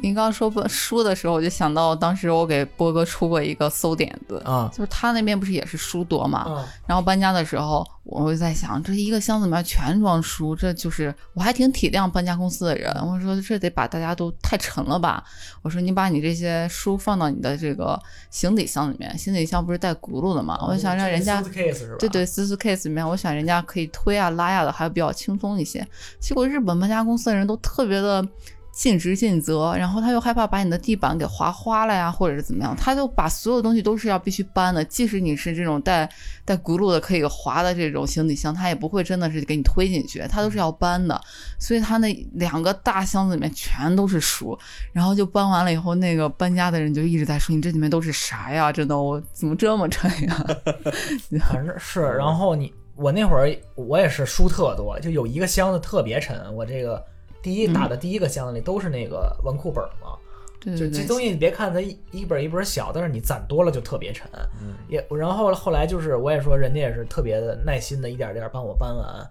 [0.02, 12.90] 您刚刚说本书的时候，我就想到当时我给波哥出过一个馊点子，啊就是他那边不是也是书多嘛，啊然后搬家的时候，我就在想，这一个箱子里面全装书，这就是我还挺体谅搬家公司的人。
[13.06, 15.22] 我说这得把大家都太沉了吧？
[15.62, 18.00] 我说你把你这些书放到你的这个
[18.30, 20.58] 行李箱里面，行李箱不是带轱辘的嘛？
[20.66, 21.42] 我想让人家。
[21.42, 21.96] case 是吧？
[21.98, 25.86] 对对，私 case 里面，我想人家可以推啊拉呀的，还比较轻松一些。
[26.20, 28.26] 结果日本搬家公司的人都特别的
[28.72, 36.08] 尽职尽责，然后他又害怕把你的地板给划花了呀，或者是怎么样，他就把所有东西都是要必须搬的，即使你是这种带
[36.44, 41.20] 带轱辘的可以滑的这种行李箱，他也不会真的是给你推进去，他都是要搬的。
[41.58, 44.58] 所以他那两个大箱子里面全都是书，
[44.92, 48.72] 然后就搬完了以后，那个搬家的人就一直在说：“你这里面都是啥呀？
[48.72, 50.46] 真的，我怎么这么沉呀？”
[51.50, 57.02] 反正是，然后你我那会儿我也是书特多，就有一个箱子特别沉，我这个
[57.42, 60.16] 第一嗯打的第一个箱子里都是那个文库本嘛，
[60.60, 64.28] 就对对对，这东西你别看它一一本一本小，但是你攒多了就特别沉。
[64.60, 69.30] 嗯也然后后来就是我也说人家也是特别的耐心的，一点点帮我搬完。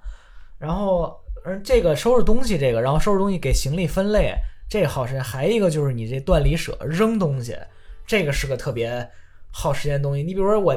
[0.58, 4.34] 然后嗯，这个收拾东西这个，然后收拾东西给行李分类，
[4.70, 5.24] 这个耗时间。
[5.24, 7.58] 还一个就是你这断离舍扔东西，
[8.06, 9.10] 这个是个特别
[9.52, 10.24] 耗时间的东西。
[10.24, 10.76] 你比如说我。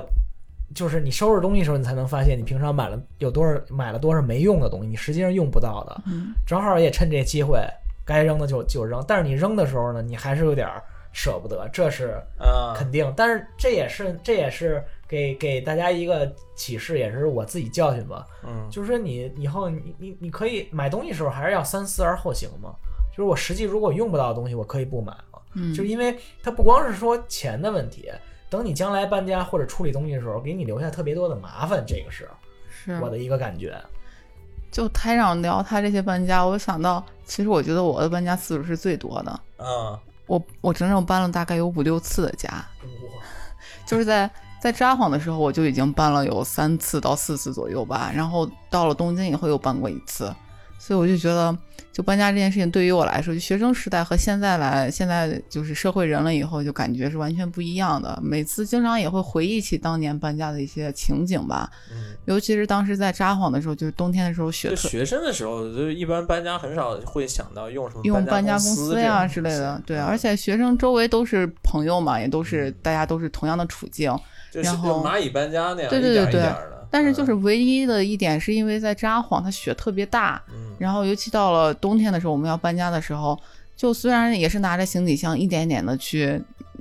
[0.74, 6.02] 就是你收拾东西的时候，你才能发现你平常买了有多少买了多少没用的东西，你实际上用不到的。
[6.06, 7.60] 嗯正好也趁这机会，
[8.04, 9.04] 该扔的就就扔。
[9.06, 10.82] 但是你扔的时候呢，你还是有点儿
[11.12, 13.12] 舍不得，这是啊，肯定。
[13.16, 18.26] 但是这也是这也是给给大家一个启示，也是我自己教训吧。
[18.44, 22.74] 嗯就是说你以后你你你可以买东西的时候还是要三思而后行嘛。
[23.10, 25.38] 就是我实际如果用不到的东西，我可以不买嘛。
[25.54, 28.10] 嗯，就因为它不光是说钱的问题，
[28.52, 32.28] 等你将来搬家或者处理东西的时候，给你留下特别多的麻烦，这个是
[32.68, 33.74] 是我的一个感觉。
[34.70, 39.30] 就台长聊他这些搬家，我想到，其实我觉得我的搬家次数是最多的。
[39.56, 42.62] 啊我我整整搬了大概有五六次的家，
[43.86, 50.30] 就是在在札幌的时候我就已经搬了有三次到四次左右吧，然后到了东京以后又搬过一次，
[50.82, 51.56] 所以我就觉得，
[51.92, 58.18] 就搬家这件事情对于我来说，就学生时代和现在来，现在就是社会人了以后，就感觉是完全不一样的。
[58.20, 74.12] 每次经常也会回忆起当年搬家的一些情景吧，嗯，尤其是当时在札幌的时候，就是冬天的时候雪特就学生的时候，就一般搬家很少会想到用什么用搬家公公司呀之类的，对，嗯而且学生周围都是朋友嘛，也都是大家都是同样的处境。
[74.50, 76.81] 就是然后蚂蚁搬家那样，对对一点对对一点的。
[76.92, 83.40] 但是就是嗯唯一的一点，是因为在札幌它雪特别大，嗯然后尤其到了冬天的时候，我们要搬家的时候，
[83.74, 86.38] 就虽然也是拿着行李箱一点一点的去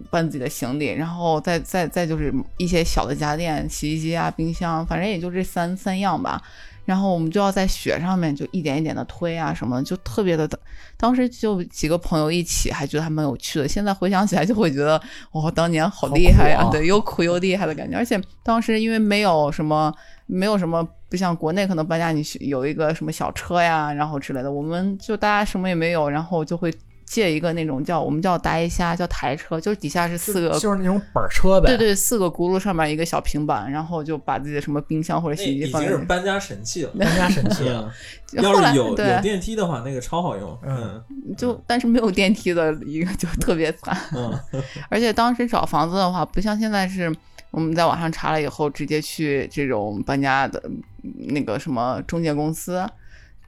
[0.10, 6.42] 搬自己的行李，然后再再再就是一些小的家电，洗衣机啊、冰箱，反正也就这三三样吧。
[6.86, 10.50] 然后我们就要在雪上面就一点一点的推啊什么的，就特别的，
[10.98, 13.68] 当时就几个朋友一起，还觉得还蛮有趣的。
[13.68, 15.02] 现在回想起来就会觉得，
[15.34, 17.96] 哇、当年好厉害呀、对，又苦又厉害的感觉。
[17.96, 19.94] 而且当时因为没有什么，
[20.26, 26.74] 没有什么，不像国内可能搬家你需有一个什么小车呀，然后之类的，我们就大家什么也没有，然后就会
[27.12, 31.68] 借一个那种叫我们叫达一虾，叫台车，就是底下是四个就是那种板车呗。
[31.68, 35.92] 对对，四个轱辘上面一个小平板，然后就把自己的什么冰箱或者洗衣机已放在那。
[35.92, 36.92] 经是搬家神器了。
[36.98, 37.92] 搬家神器了。
[38.32, 40.58] 要是有有对，电梯的话，那个超好用。
[40.66, 41.04] 嗯
[41.38, 44.32] 就但是没有电梯的一个就特别惨，嗯
[44.90, 47.14] 而且当时找房子的话，不像现在是
[47.52, 50.62] 我们在网上查了以后，直接去这种搬家的
[51.04, 52.88] 嗯那个什么中介公司。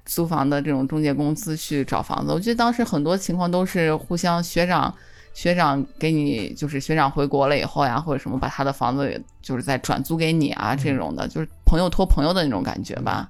[0.05, 4.93] 租房的这种中介公司去找房子，我觉得当时很多情况都是互相学长
[5.33, 13.29] 学长给你，就是学长回国了以后呀，或者什么把他的房子就是再转租给你啊，这种的，就是朋友托朋友的那种感觉吧。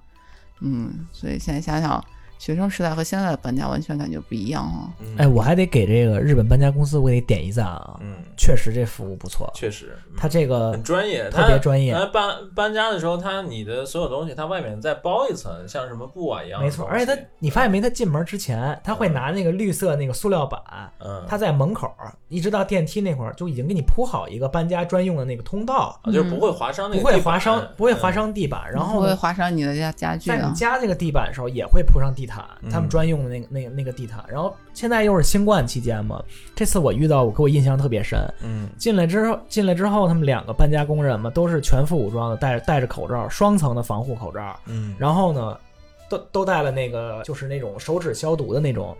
[0.61, 2.03] 嗯，所以现在想想，
[2.43, 4.91] 学生时代和现在的搬家完全感觉不一样啊。
[4.99, 7.97] 嗯哎，我还得给这个日本搬家公司，我得点一赞啊！
[8.01, 16.61] 嗯，确实这服务不错，确实，嗯他这个很专业，特别专业他搬搬家的时候，他你的所有东西，他外面再包一层，像什么布啊一样。
[16.61, 17.79] 没错，而且他你发现没？
[17.79, 20.59] 他进门之前，他会拿那个绿色那个塑料板，
[20.99, 21.89] 嗯，他在门口
[22.27, 28.13] 一直到电梯那会儿就已经给你铺好一个搬家专用的那个通道，啊就是不会划伤那不个地板，会划伤，不会划嗯。
[28.13, 28.69] 伤地板。
[28.69, 30.51] 然后不，会划伤你的家家具在你啊。
[30.53, 34.23] 家这个地板的时候也会铺上地毯，嗯他们专用的那个那个那个地毯。
[34.29, 36.23] 然后现在又是新冠期间嘛，
[36.55, 38.19] 这次我遇到我给我印象特别深。
[38.41, 44.55] 嗯进来之后，进来之后，他们两个搬家工人嘛，都是全副武装的，戴着戴着口罩，双层的防护口罩。
[44.65, 45.57] 嗯，然后呢，
[46.09, 48.95] 都都戴了那个就是那种手指消毒的那种，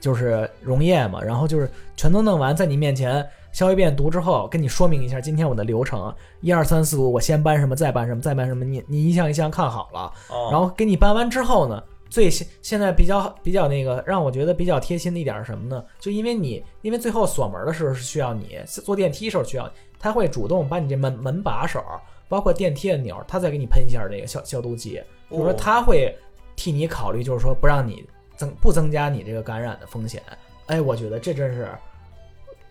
[0.00, 1.22] 就是溶液嘛。
[1.22, 11.82] 然后就是全都弄完，在你面前消一遍毒之后，跟你说明一下今天我的流程，一二三四五，我先搬什么，再搬什么，再搬什么，你你一项一项看好了，哦然后给你搬完之后呢，
[12.14, 15.84] 最现现在比较比较那个让我觉得比较贴心的一点是什么呢？
[15.98, 21.82] 就因为你因为最后锁门的时候是需要你坐电梯时候需要你，他会主动把你这门门把手，
[22.28, 26.16] 包括电梯按钮，他再给你喷一下这个消消毒剂，就是说哦他会
[26.54, 28.06] 替你考虑，就是说不让你
[28.36, 30.22] 增不增加你这个感染的风险。
[30.66, 31.68] 哎，我觉得这真是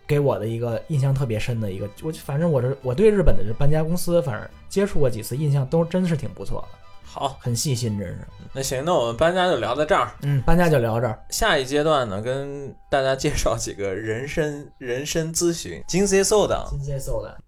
[0.06, 6.78] 给我的一个印象特别深的一个，我反正我这我对日本的这搬家公司，反正接触过几次，印象都真是挺不错的，
[7.14, 8.26] 好，很细心，真是。
[8.52, 10.12] 那行，那我们搬家就聊到这儿。
[10.22, 11.16] 嗯，搬家就聊这儿。
[11.30, 16.66] 下一阶段呢，跟大家介绍几个人生人生咨询，金 C 搜的。
[16.70, 17.38] 金 C 搜的。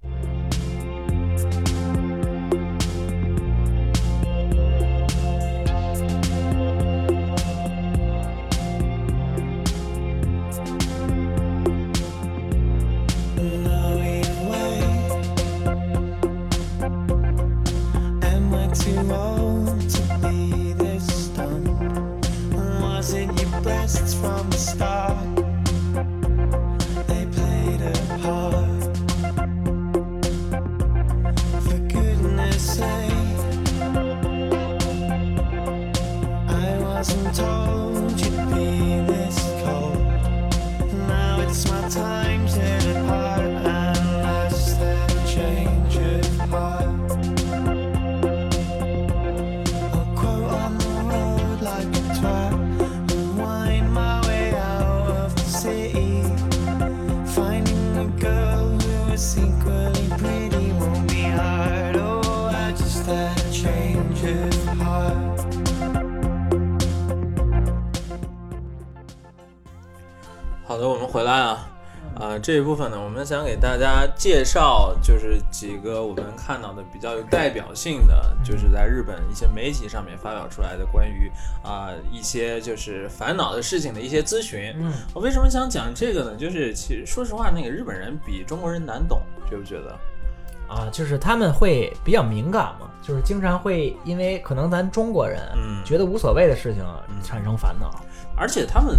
[71.17, 71.67] 回来啊。
[72.17, 84.75] 呃，这一部分呢，我们想给大家介绍，就是几个我们看到的比较有代表性的，就是在日本一些媒体上面发表出来的关于啊、一些就是烦恼的事情的一些咨询。
[84.79, 86.37] 嗯，我为什么想讲这个呢？
[86.37, 89.99] 就是其实说实话，那个日本人比中国人难懂，觉不觉得？
[90.69, 96.85] 啊，就是他们会比较敏感嘛，就是经常会因为可能咱中国人嗯觉得无所谓的事情
[97.23, 97.91] 产生烦恼。
[98.37, 98.97] 而且他们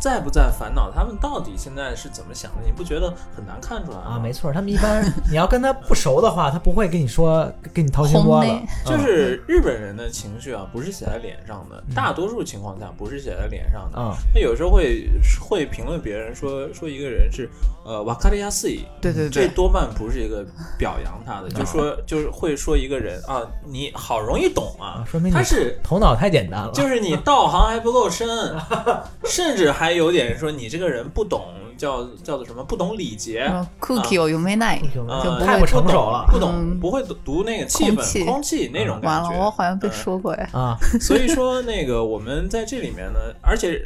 [0.00, 2.62] 在不在烦恼，他们到底现在是怎么想的？
[2.64, 4.16] 你不觉得很难看出来吗？
[4.16, 8.50] 啊，没错，他们一般你要跟他不熟的话，他不会跟你说跟你掏心窝子，
[8.84, 13.98] 就是日本人的情绪啊，不是写在脸上的，大多数情况下不是写在脸上的。
[13.98, 15.08] 嗯他有时候会
[15.40, 17.48] 会评论别人说说一个人是
[17.84, 20.44] 呃瓦卡利亚斯伊，对对对，这多半不是一个
[20.78, 26.72] 表扬他的，就说就是会说一个人啊，你好容易懂啊啊，说明他是头脑太简单了。
[26.72, 28.28] 就是你道行还不够深，
[29.24, 31.42] 甚至还有点说你这个人不懂
[31.76, 33.44] 叫叫做什么不懂礼节。
[33.44, 36.26] 什么 cookie 有没耐，呃就不太不成熟了。
[36.30, 36.78] 不懂嗯。
[36.80, 38.70] 不会读那个气氛、空气。
[38.72, 39.28] 那种感觉。
[39.28, 39.92] 完了，我好像被嗯。
[39.92, 40.48] 说过呀。
[40.52, 43.82] 啊，所以说，那个我们在这里面呢，而且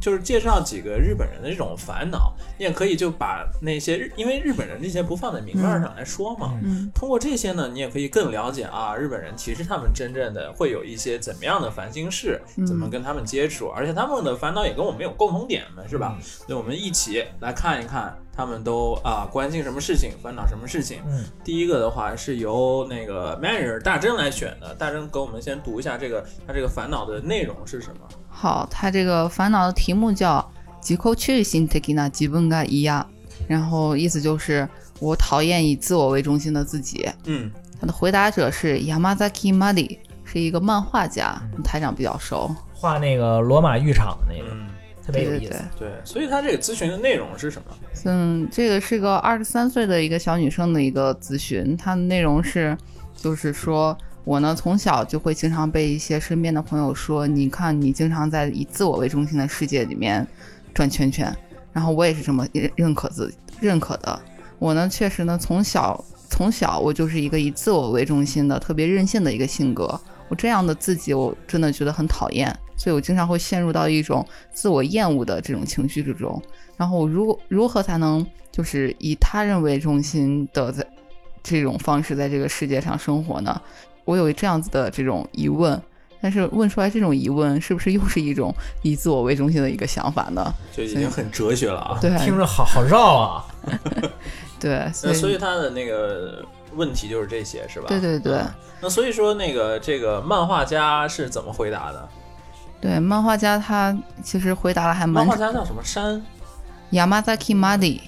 [0.00, 6.58] 就是介绍几个日本人的这种烦恼，你也可以就把那些日，因为日本人这些不放在明面上来说嘛。
[6.62, 16.16] 嗯通过这些呢，你也可以更了解啊，日本人其实他们真正的会有一些怎么样的烦心事，嗯怎么跟他们接触，而且他们的烦恼也跟我们有共同点嘛，是吧？
[16.18, 21.00] 嗯所以我们一起来看一看他们都啊关心什么事情，烦恼什么事情。
[21.06, 28.08] 嗯，第一个的话是由那个 manager 大真来选的，大真给我们先读一下这个他这个烦恼的内容是什么？
[28.28, 30.40] 好，他这个烦恼的题目叫
[30.80, 31.14] “自己中
[31.44, 33.04] 心的な自分が嫌”，
[33.46, 34.66] 然后意思就是
[34.98, 37.08] 我讨厌以自我为中心的自己。
[37.24, 42.50] 嗯，他的回答者是 Yamazaki Madi，是一个漫画家，台长比较熟。
[42.72, 44.66] 画那个罗马浴场的那个，嗯，
[45.04, 47.76] 特别对对有意思对。，对，所以他这个咨询的内容是什么？
[48.04, 52.76] 嗯，这个是个二十三岁的一个小女生的一个咨询，她的内容是，
[53.16, 60.26] 就是说我呢从小就会经常被一些身边的朋友说，你看你经常在以自我为中心的世界里面
[60.72, 61.34] 转圈圈，
[61.72, 64.20] 然后我也是这么认认可自认可的。
[64.58, 76.42] 我呢确实呢从小从小我就是一个以自我为中心的特别任性的一个性格，我这样的自己我真的觉得很讨厌，所以我经常会陷入到一种自我厌恶的这种情绪之中。
[76.76, 80.84] 然后我如如何才能就是以他人为中心的在
[81.44, 83.62] 这种方式在这个世界上生活呢？
[84.04, 85.80] 我有这样子的这种疑问，
[86.20, 88.52] 但是问出来这种疑问，是不是又是一种
[88.82, 90.52] 以自我为中心的一个想法呢？
[90.72, 91.96] 就已经很哲学了啊。
[92.00, 93.46] 对，听着好好绕啊。
[94.58, 97.86] 对，所以那所以他的那个问题就是这些，是吧？
[97.88, 102.08] 对对对嗯那所以说，那个这个漫画家是怎么回答的？
[102.82, 106.20] 对，漫画家他其实回答了还蛮漫画家叫什么山
[106.90, 108.00] ？Yamazaki Madi，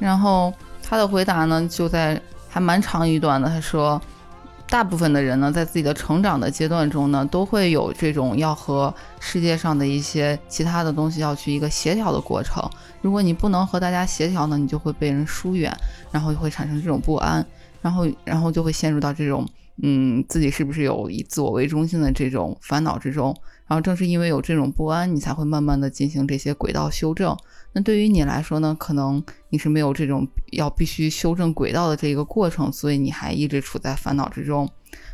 [0.00, 0.52] 然后
[0.82, 3.48] 他的回答呢，就在还蛮长一段的。
[3.48, 4.02] 他说，
[4.68, 12.60] 大部分的人呢，在自己的成长的阶段中呢，都会有这种要和世界上的一些其他的东西要去一个协调的过程。
[13.00, 15.72] 如果你不能和大家协调呢，你就会被人疏远，
[16.10, 17.46] 然后就会产生这种不安，
[17.80, 19.48] 然后然后就会陷入到这种
[19.80, 23.32] 嗯，自己是不是有以自我为中心的这种烦恼之中。
[23.68, 27.36] 然后正是因为有这种不安，你才会慢慢的进行这些轨道修正。
[27.74, 34.68] 那对于你来说呢，可能你是没有这种要必须修正轨道的这个过程，所以你还一直处在烦恼之中。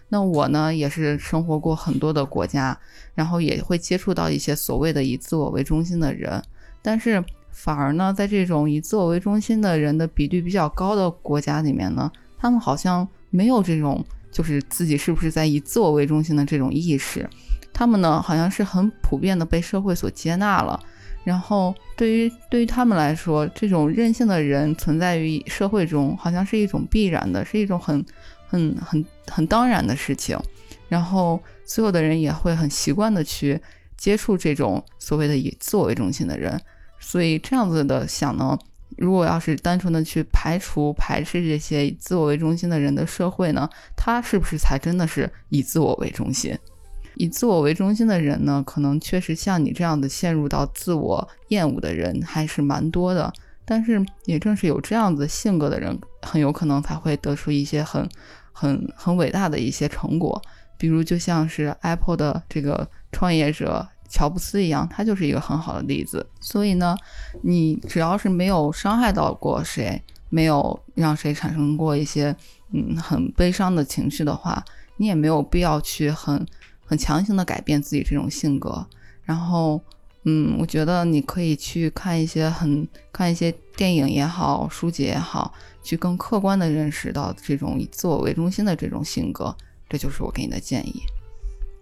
[0.08, 2.78] 那我呢，也是生活过很多的国家，
[3.14, 6.40] 然后也会接触到一些所谓的以自我为中心的人，
[6.80, 17.28] 但是反而呢，在这种以自我为中心的人的比率比较高的国家里面呢，他们好像没有这种就是自己是不是在以自我为中心的这种意识，
[17.74, 20.80] 他们呢好像是很普遍的被社会所接纳了。
[21.24, 28.04] 然后，对于对于他们来说，这种任性的人存在于社会中，好像是一种必然的，是一种很、
[28.46, 30.38] 很、很、很当然的事情。
[30.86, 33.58] 然后，所有的人也会很习惯的去
[33.96, 36.60] 接触这种所谓的以自我为中心的人。
[37.00, 38.58] 所以，这样子的想呢，
[38.98, 43.66] 如果要是单纯的去排除、排斥这些以自我为中心的人的社会呢，
[43.96, 46.54] 他是不是才真的是以自我为中心？
[47.16, 53.32] 以自我为中心的人呢，可能确实像你这样的陷入到自我厌恶的人还是蛮多的。
[53.66, 58.06] 但是也正是有这样子性格的人，很有可能才会得出一些很、
[58.52, 60.42] 很、很伟大的一些成果。
[60.76, 66.26] 比如就像是 Apple 的这个创业者乔布斯一样，他就是一个很好的例子。
[66.40, 66.94] 所以呢，
[67.42, 72.36] 你只要是没有伤害到过谁，没有让谁产生过一些
[72.72, 74.62] 嗯很悲伤的情绪的话，
[74.98, 76.46] 你也没有必要去很。
[76.84, 78.86] 很强行的改变自己这种性格，
[79.22, 79.80] 然后，
[80.24, 89.54] 嗯，我觉得你可以去看一些很看一些电影也好，书籍也好，去更客观的认识到这种以自我为中心的这种性格，
[89.88, 91.02] 这就是我给你的建议。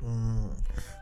[0.04, 0.48] 嗯，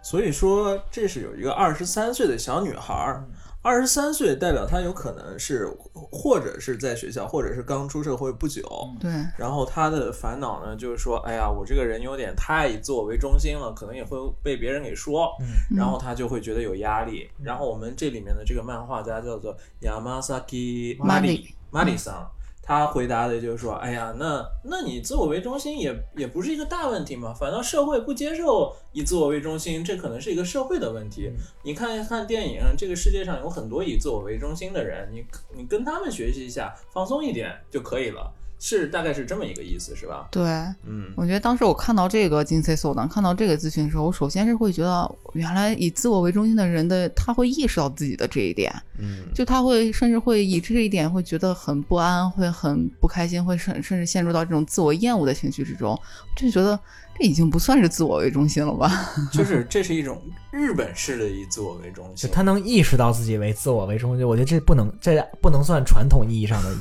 [0.03, 3.25] 所以说这是有一个二十三岁的小女孩儿，
[3.63, 8.63] 二十三岁代表她有可能是或者是在学校，或者是刚出社会不久。
[8.99, 17.29] 对，然后她的烦恼呢，就是说，哎呀，我这个人有点太以自我为中心了，可能也会被别人给说，嗯然后她就会觉得有压力。
[17.43, 22.27] 然后我们这里面的这个漫画家叫做 Yamasaki Mari Mari 桑，
[22.71, 31.33] 他回答的就是说，哎呀，那那你自我为中心也也不是一个大问题嘛，反倒社会不接受以自我为中心，这可能是一个社会的问题。
[31.65, 38.33] 你看一看电影，这个世界上有很多以自我为中心的人，你你跟他们学习一下，放松一点就可以了。
[38.63, 40.29] 是大概是这么一个意思，是吧？
[40.31, 40.45] 对，
[40.87, 55.99] 嗯我觉得当时我看到这个金 C 所当看到这个资讯的时候，我首先是会觉得，原来以自我为中心的人的他会意识到自己的这一点，嗯就他会甚至会以这一点会觉得很不安，会很不开心，会甚甚至陷入到这种自我厌恶的情绪之中，
[56.37, 56.79] 就觉得
[57.19, 58.91] 这已经不算是自我为中心了吧？
[59.33, 62.29] 就是这是一种日本式的以自我为中心。
[62.31, 66.75] 他能意识到自己为自我为中心，我觉得这不能，这不能算传统意义上的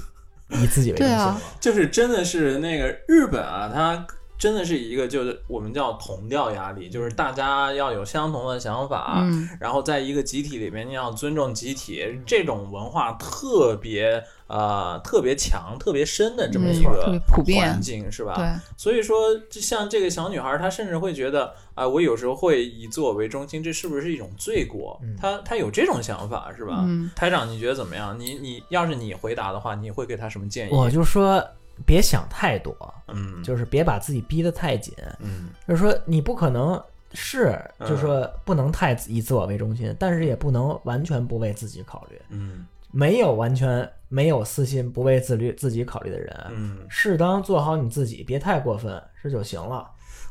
[0.49, 1.33] 以自己为中心。
[1.59, 4.07] 就是真的是那个日本啊，它
[4.39, 18.35] 真的是一个就是我们叫同调压力，就是大家要有相同的想法，嗯然后在一个集体里面你要尊重集体，这种文化特别呃特别强、特别深的这么一个普遍环境，是吧？
[18.37, 24.97] 对，所以说，就像这个小女孩，她甚至会觉得，啊、我有时候会以自我为中心，这是不是一种罪过？
[25.03, 26.85] 嗯她她有这种想法，是吧？
[26.87, 28.17] 嗯台长，你觉得怎么样？
[28.17, 30.71] 你你要是你回答的话，你会给她什么建议？
[30.71, 31.45] 我就说
[31.85, 32.75] 别想太多，
[33.07, 34.93] 嗯，就是别把自己逼得太紧。
[35.19, 36.81] 嗯就是说你不可能
[37.13, 42.21] 是，嗯就是说不能太以自我为中心，但是也不能完全不为自己考虑。
[42.29, 49.87] 嗯没有完全没有私心、不为自律自己考虑的人，嗯，适当做好你自己，别太过分，这就行了。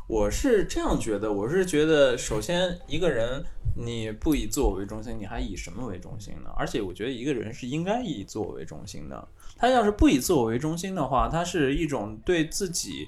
[0.08, 3.44] 我是这样觉得，我是觉得，首先一个人
[3.76, 6.50] 你不以自我为中心，你还以什么为中心呢？
[6.56, 9.28] 而且我觉得一个人是应该以自我为中心的。
[9.58, 13.06] 他要是不以自我为中心的话，他是一种对自己，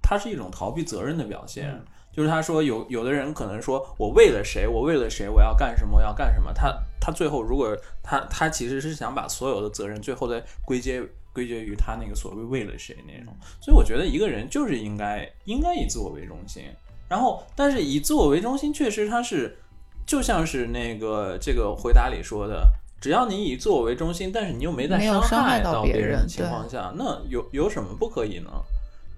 [0.00, 1.82] 他是一种逃避责任的表现。
[2.12, 6.52] 就是他说有有的人可能说我为了谁，我为了谁，我要干什么，我要干什么。
[6.52, 11.02] 他他最后如果他他其实是想把所有的责任最后再归结
[11.32, 13.34] 归结于他那个所谓为了谁那种。
[13.60, 16.64] 所以我觉得一个人就是应该应该以自我为中心。
[17.08, 19.58] 然后，但是以自我为中心，确实他是
[20.06, 22.70] 就像是那个这个回答里说的，
[23.00, 28.50] 只要你以自我为中心，但是你又没在伤害到到别人人的情况下，那有有什么不可以呢？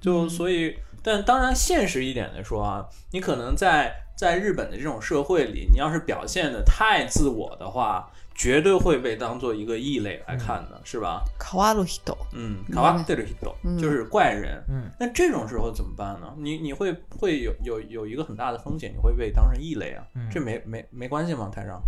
[0.01, 8.09] 就嗯所以但当然现实一点的说啊，你可能在在日本的这种社会里，你要是表现的太自我的话，
[8.41, 11.23] 绝对会被当做一个异类来看的，是吧？
[11.39, 14.65] 卡瓦鲁西多，嗯，卡瓦德鲁ヒト嗯就是怪人。
[14.67, 16.35] 嗯，那这种时候怎么办呢？
[16.39, 20.03] 你你会会有有有一个很大的风险，你会被当成异类啊。
[20.15, 21.51] 嗯这没没没关系吗？
[21.55, 21.83] 台上？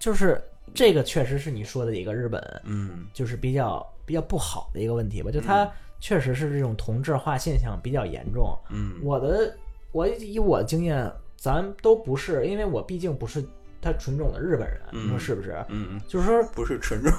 [0.00, 0.42] 就是
[0.74, 5.70] 这个确实是你说的一个日本，嗯就是比较比较不好的一个问题吧，就它
[6.00, 8.58] 确实是这种同质化现象比较严重。
[8.70, 9.56] 嗯我的
[9.92, 13.40] 我以我的经验，咱都不是，因为我毕竟不是
[13.80, 15.52] 他纯种的日本人，嗯你说是不是？
[15.68, 17.12] 嗯嗯，就是说，不是纯种。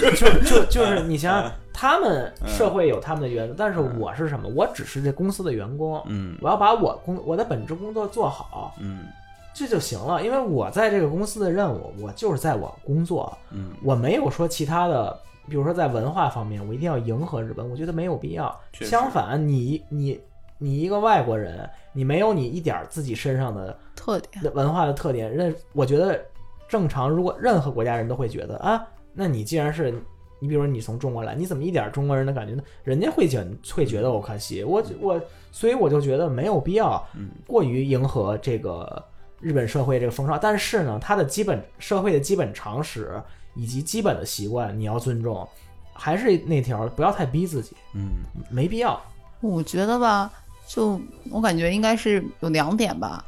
[0.00, 4.48] 就就就就是你想想，他们嗯社会有他们的原则，但是我是什么？
[4.48, 9.06] 我只是这公司的员工，嗯我要把我工我的本职工作做好，嗯
[9.54, 10.24] 这就行了。
[10.24, 15.16] 因为我在这个公司的任务，我就是在我工作，嗯我没有说其他的，
[15.48, 18.60] 比如说在文化方面，我一定要迎合日本，我觉得没有必要。
[18.72, 20.20] 相反，你你
[20.64, 26.18] 你一个外国人，你没有你一点儿自己身上的特点，文化的特点，认我觉得
[26.66, 29.90] 正常，如果任何国家人都会觉得啊，那你既然是
[30.38, 32.62] 你，比如说你从中国来，你怎么一点中国人的感觉呢？
[32.82, 35.20] 人家会觉会觉得我可惜，我我，
[35.52, 39.04] 所以我就觉得没有必要嗯过于迎合这个
[39.40, 40.38] 日本社会这个风尚。
[40.40, 43.22] 但是呢，他的基本社会的基本常识
[43.54, 45.46] 以及基本的习惯你要尊重，
[45.92, 48.98] 还是那条，不要太逼自己，嗯没必要。
[49.40, 50.32] 我觉得吧，
[50.66, 51.00] 就
[51.30, 53.24] 我感觉应该是有两点吧，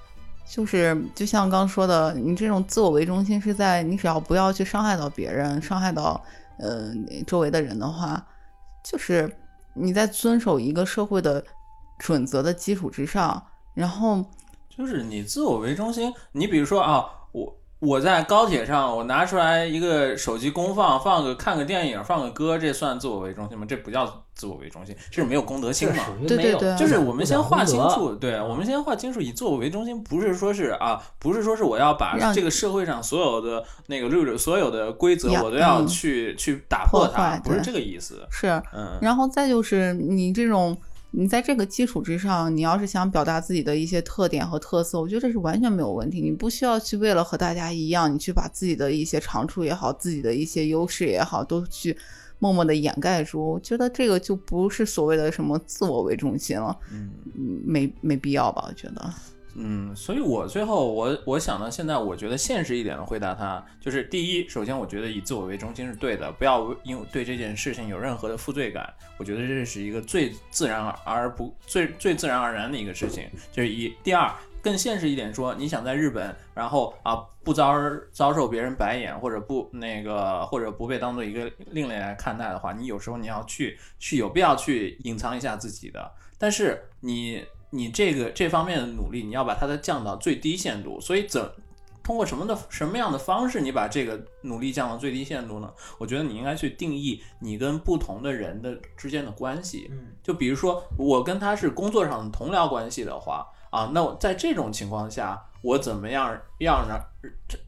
[0.49, 6.21] 就是就像刚说的，你这种自我为中心是在你只要不要去伤害到别人，伤害到
[6.59, 6.93] 呃
[7.27, 8.27] 周围的人的话，
[8.83, 9.31] 就是
[9.75, 11.45] 你在遵守一个社会的
[11.99, 13.43] 准则的基础之上，
[13.75, 14.25] 然后
[14.69, 16.13] 就是你自我为中心。
[16.33, 17.05] 你比如说啊，
[17.81, 23.65] 我我在高铁上，我拿出来一个手机公放，放个看个电影，放个歌，这算自我为中心吗？
[23.67, 26.05] 这不叫自我为中心，这是没有公德心嘛。
[26.19, 38.27] 没有对对就是我们先划清楚，对，我们先划清楚，以自我为中心，不是说是啊，不是说是我要把这个社会上所有的那个所有的规则，我都要嗯去、去打破破它，不是这个意思。
[38.31, 40.77] 是嗯，然后再就是你这种，
[41.19, 46.21] 你在这个基础之上，你要是想表达自己的一些特点和特色，我觉得这是完全没有问题。
[46.21, 51.97] 你不需要去为了和大家一样，你去把自己的一些长处也好，自己的一些优势也好，都去
[52.39, 53.53] 默默的掩盖住。
[53.53, 58.67] 我觉得这个就不是所谓的什么自我为中心了，嗯嗯没没必要吧？
[58.69, 59.11] 我觉得。
[59.59, 73.95] 嗯，所以我最后我我想到现在，我觉得现实一点的回答他，就是第一，首先我觉得以自我为中心是对的，不要因为对这件事情有任何的负罪感，我觉得这是一个最自然而不最最自然而然的一个事情，这是一。
[74.03, 74.31] 第二，
[74.61, 77.75] 更现实一点说，你想在日本，然后啊不遭
[78.13, 91.51] 遭受别人白眼，或者不那个或者不被当做一个另类来看待的话，你有时候你要去去有必要去隐藏一下自己的，但是你你这个这方面的努力，你要把它的降到最低限度，所以怎
[92.03, 95.73] 通过什么的什么样的方式，你把这个努力降到最低限度呢？
[95.99, 99.89] 我觉得你应该去定义你跟不同的人的之间的关系。
[99.91, 106.97] 嗯，就比如说我跟他是工作上的同僚关系的话啊，那我在这种情况下，我怎么样让让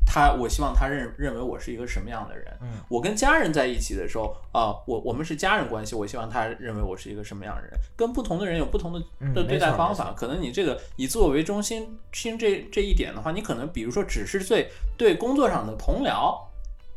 [0.06, 2.46] 他，我希望他认认为我是一个什么样的人？
[2.60, 7.72] 嗯，我跟家人在一起的时候啊，我我们是家人关系，我希望他认为我是一个什么样的人？
[7.96, 16.47] 跟不同的人有不同的嗯的对待方法，可能你这个以自我为中心心这这一点的话，你可能比如说只是对对工作上的同僚。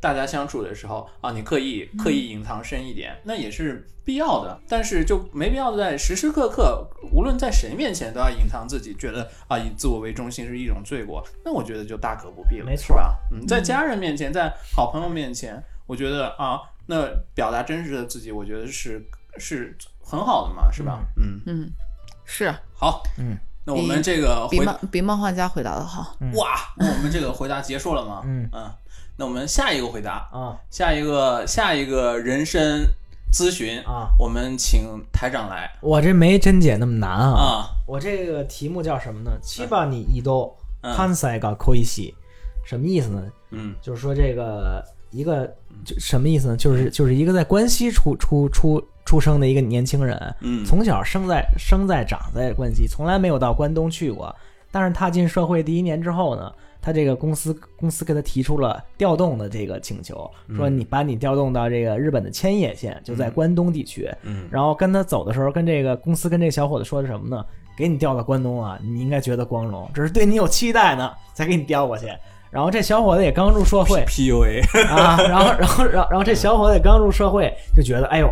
[0.01, 12.87] 大家相处的时候啊，你刻意刻意隐藏深一点，那也是必要的，但是就没必要在时时刻刻，无论在谁面前都要隐藏自己，觉得啊以自我为中心是一种罪过，那我觉得就大可不必了，没错。
[12.87, 13.15] 是吧？
[13.31, 19.05] 嗯，在家人面前，在好朋友面前，我觉得啊，那表达真实的自己，我觉得是
[19.37, 20.99] 是很好的嘛，是吧？
[21.15, 21.71] 嗯，嗯，
[22.25, 26.17] 是好，嗯，那我们这个比回漫比漫画家回答的好。
[26.33, 28.23] 哇，那我们这个回答结束了吗？
[28.25, 28.49] 嗯
[29.21, 32.83] 那我们下一个回答，啊下一个下一个人生
[33.31, 37.29] 咨询，啊，我们请台长来我这没真姐那么难啊。
[37.35, 39.29] 啊，我这个题目叫什么呢？
[39.39, 40.51] 七八你一都
[40.81, 42.15] 嗯看塞个扣一西，
[42.65, 43.21] 什么意思呢？
[43.51, 45.45] 嗯就是说这个一个
[45.85, 46.57] 就什么意思呢？
[46.57, 54.35] 就是就是一个在关西出出出出生的一个年轻人，嗯，从小生在生在长在关西，从来没有到关东去过。
[54.71, 56.51] 但是踏进社会第一年之后呢，
[56.81, 64.09] 他这个公司公司给他提出了调动的这个请求，说你把你调动到这个日本的千叶县，就在关东地区。
[64.23, 67.45] 嗯然后跟他走的时候，跟这个公司跟这个小伙子说的什么呢？
[67.77, 72.07] 给你调到关东啊，你应该觉得光荣，只是对你有期待呢，才给你调过去。
[72.49, 78.29] 然后这小伙子也刚入社会，PUA，啊，然后然后然后然后这小伙子也刚入社会，就觉得哎呦，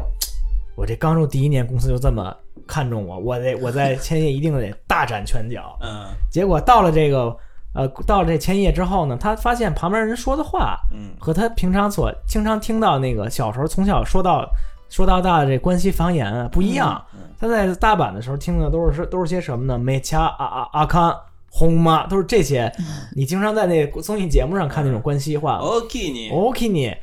[0.76, 2.36] 我这刚入第一年，公司就这么
[2.68, 5.78] 看重我，我得我在千叶一定得大展拳脚。
[5.82, 7.36] 嗯结果到了这个
[7.74, 14.49] 呃到了这千叶之后呢，他发现旁边人说的话嗯和他平常所经常听到那个小时候从小说到
[14.89, 17.03] 说到大的这关西方言啊不一样。
[17.13, 19.78] 嗯他在大阪的时候听的都是都是些什么呢？
[19.78, 21.15] 美掐啊啊阿康
[21.49, 22.70] 轰妈都是这些，
[23.15, 25.55] 你经常在那个综艺节目上看那种关西话。
[25.59, 26.93] ，OK 你，OK 你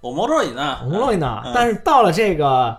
[0.00, 2.76] 我摸着你呢，红洛呢嗯，但是到了这个。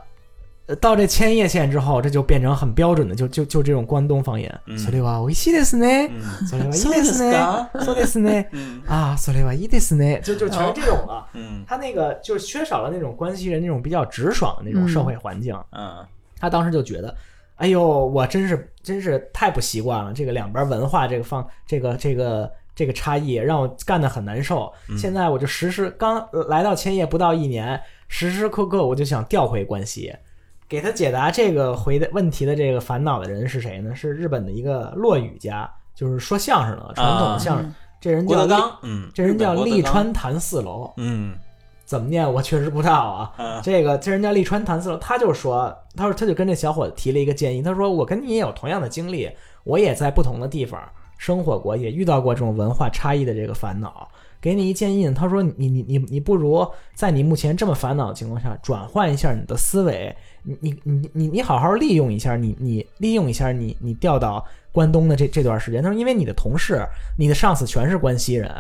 [0.67, 4.61] 呃到这千叶县之后，这就变成很标准的，就就就这种关东方言。
[4.67, 6.11] 嗯それは美味しいですね。
[6.11, 7.85] 嗯それはいいですね。
[7.85, 8.47] そうですね。
[8.53, 10.21] 嗯啊，それはいいですね。
[10.23, 11.27] 就就全是这种了。
[11.35, 15.57] 嗯他那个就缺少了那种关西人那种比较直爽的那种社会环境。
[15.73, 16.07] 嗯
[16.39, 17.15] 他当时就觉得，
[17.57, 24.73] 哎呦，我真是真是太不习惯了，这个两边文化这个放这个这个这个差异让我干得很难受。
[24.97, 30.15] 现在我就时时刚呃来到千叶不到一年，时时刻刻我就想调回关西。
[30.68, 33.94] 给他解答这个回的问题的这个烦恼的人是谁呢？
[33.94, 37.74] 是日本的一个落语家，就是说相声的传统的相声。
[38.02, 41.36] 这人叫立郭德纲，嗯，这人叫利川谭四楼，嗯
[41.86, 43.34] 怎么念我确实不知道啊。
[43.38, 49.30] 啊这个这人叫利川谭四楼，他就说，他说他就跟这小伙子提了一个建议，他说我跟你也有同样的经历，
[49.64, 50.82] 我也在不同的地方
[51.18, 54.08] 生活过，也遇到过这种文化差异的这个烦恼。
[54.46, 65.82] 给你一建议，他说你你你你不如在你目前这么烦恼的情况下，转换一下你的思维，你你你你好好利用一下你你利用一下你你调到关东的这这段时间。
[65.82, 66.86] 他说，因为你的同事、
[67.18, 68.52] 你的上司全是关西人，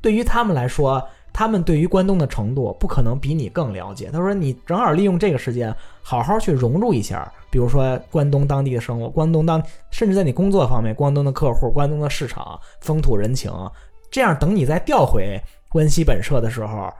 [0.00, 4.08] 对于他们来说，他们对于关东的程度不可能比你更了解。
[4.10, 5.70] 他说，你正好利用这个时间，
[6.00, 13.52] 好好去融入一下，比如说关东当地的生活，关东当，甚至在你工作方面，关东的客户、关东的市场、风土人情，
[14.09, 15.39] 这样等你再调回
[15.69, 16.91] 关西本社的时候。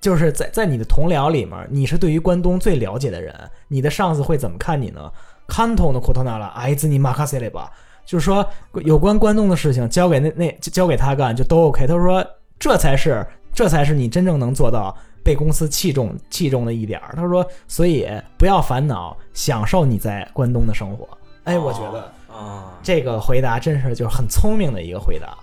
[0.00, 3.34] 就是在在你的同僚里面，你是对于关东最了解的人，
[3.68, 5.10] 你的上司会怎么看你呢？
[5.48, 7.68] 関東のことならあいつに任せれば，
[8.04, 8.46] 就是说
[8.84, 11.86] 有关关东的事情交给那那就交给他干就都 OK。
[11.86, 12.22] 他说
[12.58, 17.14] 这才是这才是你真正能做到被公司器重器重的一点儿。
[17.16, 18.06] 他说，所以
[18.36, 21.08] 不要烦恼，享受你在关东的生活。
[21.44, 25.34] 哎，我觉得啊，这个回答真是就是很聪明的一个回答。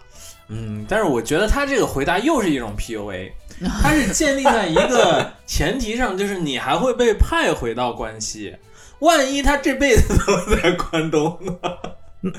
[0.49, 3.33] 嗯，但是我觉得他这个回答又是一种 PUA，
[3.83, 8.57] 他是建立在一个前提上，就是你还会被派回到关西，
[9.01, 11.53] 万一他这辈子都在关东呢？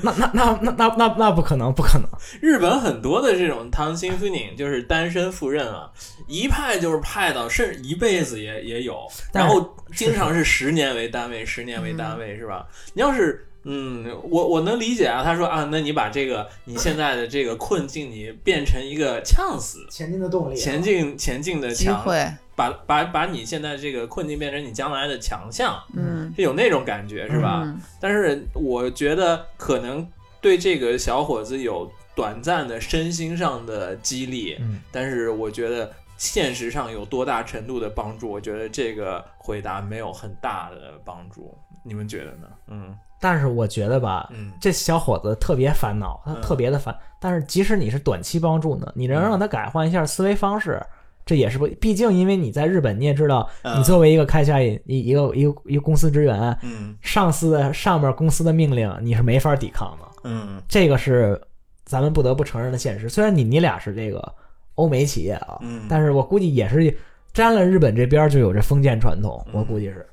[0.02, 2.06] 那那那那那那那不可能，不可能。
[2.42, 5.88] 日本很多的这种唐心夫宁就是单身赴任啊，
[6.26, 12.66] 一派就是派到甚至一辈子也也有，然后经常是十年为单位，十年为单位是吧？
[12.92, 19.86] 你要是嗯，我我能理解啊，他说啊，那你把这个你现在的这个困境，你变成一个呛死。
[19.90, 27.60] 前进的动力，前进前进的机强，会，把把把你现在这个困境变成你将来的强项，嗯，是有那种感觉是吧？
[27.62, 30.08] 嗯但是我觉得可能
[30.40, 41.54] 对这个小伙子有短暂的身心上的激励，嗯但是我觉得现实上有多大程度的帮助，我觉得这个回答没有很大的帮助，
[41.84, 42.48] 你们觉得呢？
[42.68, 46.96] 嗯但是我觉得吧，嗯这小伙子特别烦恼，他嗯特别的烦。
[47.20, 50.80] 但是即使你是短期帮助呢，你能让他改换一下思维方式，
[51.26, 51.66] 这也是不。
[51.80, 61.40] 毕竟因为你在日本，你也知道，嗯你作为一个开下一一一个一个一个公司职员，嗯上司的上面公司的命令你是没法抵抗的，嗯这个是
[61.84, 63.08] 咱们不得不承认的现实。
[63.08, 64.32] 虽然你你俩是这个
[64.76, 66.96] 欧美企业啊，嗯但是我估计也是
[67.32, 70.06] 沾了日本这边就有这封建传统，我估计是。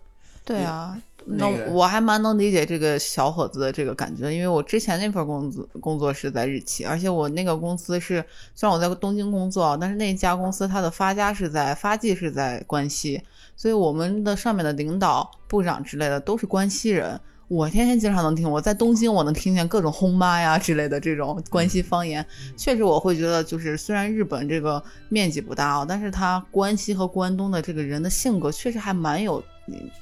[0.43, 0.95] 对啊，
[1.25, 8.23] 那个我还蛮能理解这个小伙子的这个感觉，因为我之前那份工作工作是在日企，而且我那个公司是
[8.53, 13.21] 虽然我在东京工作，但是那家公司它的发家是在发迹是在关西，
[13.55, 17.19] 所以我们的上面的领导、部长之类的都是关西人。
[17.47, 22.25] 我天天经常能听，我在东京我能听见各种轰妈呀之类的这种关西方言，
[22.57, 29.43] 确实我会觉得就是虽然日本这个面积不大哦，但是它关西和关东的这个人的性格确实还蛮有嗯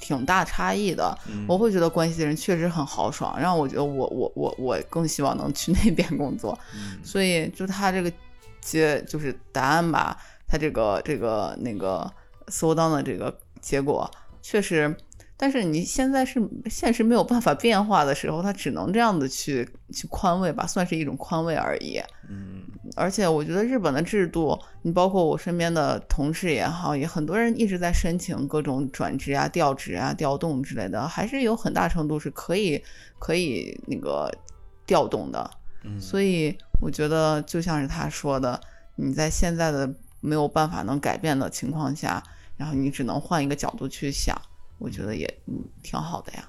[0.00, 1.16] 挺大差异的。
[1.28, 6.58] 嗯我会觉得关系的人确实很豪爽，让我觉得我我我我更希望能去那边工作。
[6.74, 8.12] 嗯所以就他这个
[8.60, 12.10] 结就是答案吧，他这个这个那个
[12.48, 14.10] 搜到的这个结果
[14.42, 14.94] 确实，
[15.36, 22.00] 但是你现在是现实没有办法变化的时候，他只能这样子去去宽慰吧，算是一种宽慰而已。
[22.28, 22.62] 嗯
[22.96, 32.80] 而且我觉得日本的制度，你包括我身边的同事也好，也很多人一直在申请各种转职啊、调职啊、调动之类的，还是有很大程度是可以
[33.18, 34.30] 可以那个
[34.86, 35.50] 调动的。
[35.82, 38.60] 嗯，所以我觉得就像是他说的，
[38.96, 42.22] 你在现在的没有办法能改变的情况下，
[42.56, 44.38] 然后你只能换一个角度去想，
[44.84, 46.44] 我觉得也嗯挺好的呀。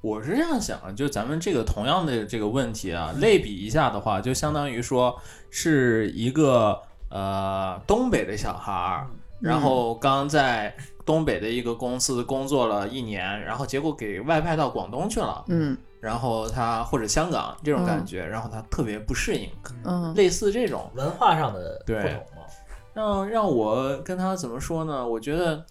[0.00, 5.20] 我是这样想的，就咱们这个同样的这个问题啊，类比一下的话，就相当于说
[5.50, 9.08] 是一个呃东北的小孩儿，
[9.40, 10.72] 然后刚在
[11.04, 19.50] 东北的一个公司工作了一年，然后结果给外派到广东去了，嗯然后他或者香港这种感觉，然后他特别不适应，
[19.82, 22.46] 嗯类似这种，文化上的不对同嘛。
[22.94, 25.06] 让让我跟他怎么说呢？
[25.06, 25.64] 我觉得，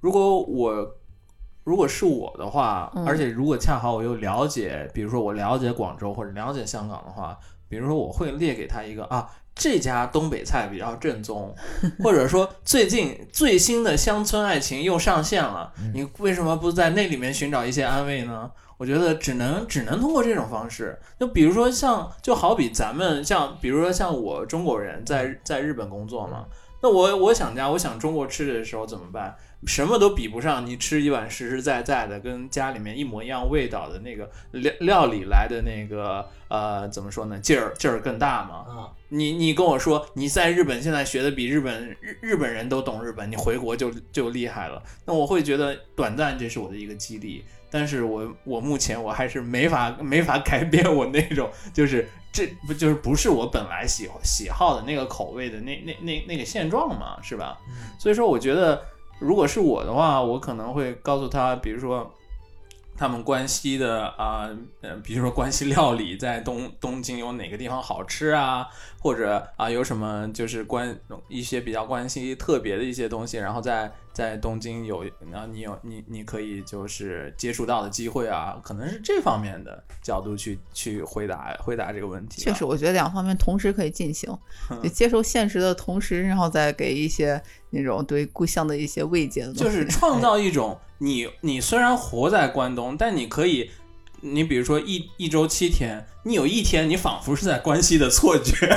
[0.00, 0.96] 如果我
[1.64, 7.38] 如果是我的话，嗯而且如果恰好我又了解，比如说我了解广州或者了解香港的话，
[7.68, 11.54] 比如说我会列给他一个啊，这家东北菜比较正宗，
[12.02, 18.50] 或者说最近最新的乡村爱情又上线了，你为什么不在那里面寻找一些安慰呢？
[18.78, 26.46] 我觉得只能只能通过这种方式，就比如说像就好比咱们像比如说像我中国人在在日本工作嘛，
[26.82, 29.36] 那我我想家，我想中国吃的时候怎么办？
[29.66, 38.54] 什么都比不上你吃一碗实实在在的跟家里面一模一样味道的那个料料理来的那个呃怎么说呢劲儿劲儿更大嘛。
[38.66, 44.82] 啊，你你跟我说你在日本现在学的比日本日日本人都懂日本，你回国就就厉害了。
[45.04, 57.58] 那我会觉得短暂这是我的一个激励，但是我我目前我还是没法没法改变我那种就是这不就是不是我本来喜喜好的那个口味的那那那那个现状嘛，是吧？
[57.98, 58.82] 所以说我觉得
[59.20, 62.12] 如果是我的话，我可能会告诉他，比如说。
[62.96, 64.46] 他们关西的啊，
[64.82, 68.66] 嗯，比如说关西料理在东东京有哪个地方好吃啊，
[69.00, 70.94] 或者啊有什么就是关
[71.26, 73.90] 一些比较关西特别的一些东西，然后在
[74.20, 75.02] 在东京有，
[75.32, 82.52] 然后你有你你可以就是接触到的机会啊，可能是这方面的角度去去回答回答这个问题吧。
[82.52, 84.28] 确实，我觉得两方面同时可以进行，
[84.82, 89.64] 就接受现实的同时，然后再给一些那种对故乡的一些慰藉的东西。
[89.64, 93.70] 就是创造一种你你虽然活在关东，但你可以，
[94.20, 98.68] 你比如说一一周七天，你有一天你仿佛是在关西的错觉。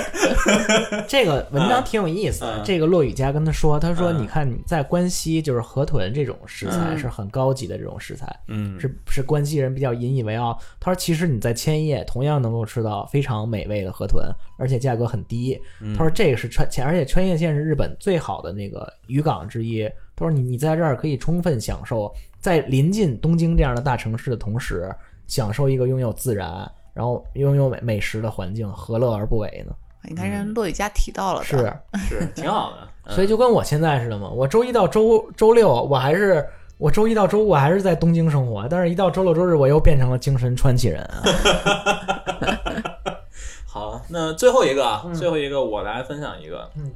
[1.08, 10.58] 这个文章挺有意思这个落雨家跟他说，他说：“嗯你看你在关西，就是河豚这种食材嗯是很高级的这种食材，嗯是是关西人比较引以为傲。
[10.80, 14.24] 他说，其实你在千叶同样能够吃到非常美味的河豚，
[14.58, 15.60] 而且价格很低。
[15.82, 19.89] 嗯他说这个是川，而且川叶县是日本最好的那个渔港之一。
[20.16, 24.94] 他说你你在这儿可以充分享受在临近东京这样的大城市的同时，
[25.26, 29.72] 享受一个拥有自然。”然后拥有美美食的环境，何乐而不为呢？
[30.03, 31.57] 你看人骆雨佳提到了的，是，
[32.09, 32.79] 是挺好的。
[32.83, 41.22] 嗯所以就跟我现在似的嘛，我周一到周周六我还是我周一到周五我还是在东京生活，但是一到周六周日我又变成了精神传奇人啊。
[43.66, 46.91] 好，那最后一个啊，嗯最后一个我来分享一个，嗯，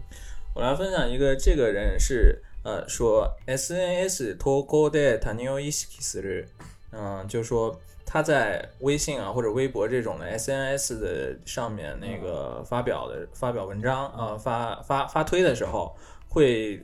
[0.55, 6.45] 我来分享一个，这个人是呃说 SNS 投稿で他人を意識する，
[6.91, 15.94] 嗯，就说 他在微信啊或者微博这种的 SNS 的上面那个发表的发表文章啊、呃发发发推的时候
[16.30, 16.82] 会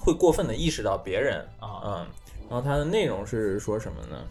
[0.00, 2.06] 会过分的意识到别人啊嗯，
[2.48, 4.26] 然后他的内容是说什么呢？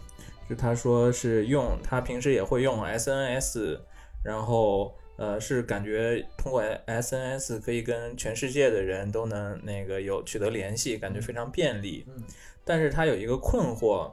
[0.48, 3.78] 就他说是用他平时也会用 SNS，
[4.22, 12.04] 然后呃是感觉通过 SNS 可以跟全世界的人都能那个有取得联系，感觉非常便利。
[12.08, 12.22] 嗯
[12.62, 14.12] 但是他有一个困惑，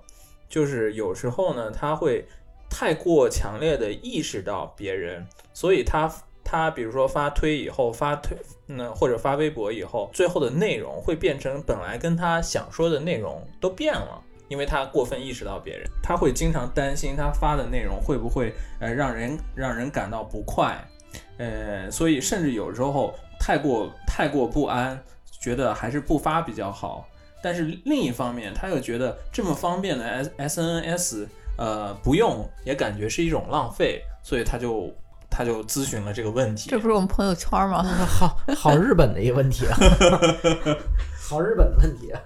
[0.49, 2.25] 就是有时候呢他会
[2.69, 6.11] 太过强烈的意识到别人，所以他
[6.43, 14.23] 他比如说发推以后发推，那或者发微博以后，最后的内容会变成本来跟他想说的内容都变了。
[14.49, 20.81] 因为他过分意识到别人，他会经常担心他发的内容会不会呃让人让人感到不快，
[21.37, 24.97] 呃，所以甚至有时候太过太过不安，
[25.41, 27.05] 觉得还是不发比较好。
[27.41, 31.27] 但是另一方面，他又觉得这么方便的 S S N S，
[31.57, 34.91] 呃，不用也感觉是一种浪费，所以他就
[35.29, 36.69] 他就咨询了这个问题。
[36.69, 37.83] 这不是我们朋友圈吗？
[37.83, 39.77] 好好日本的一个问题啊，
[41.29, 42.19] 好日本的问题啊。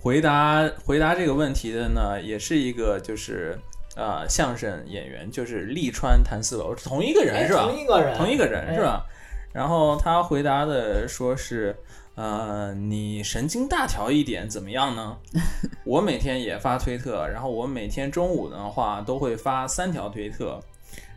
[0.00, 3.58] 回答回答这个问题的呢，也是一个就是
[3.96, 7.62] 呃相声演员，就是利川谭四楼，同一个人是吧？
[7.64, 9.04] 同一个人，同一个人哎是吧？
[9.52, 11.74] 然后他回答的说是，
[12.18, 15.16] 呃，你神经大条一点怎么样呢？
[15.86, 20.60] 我每天也发推特，然后我每天中午的话都会发三条推特，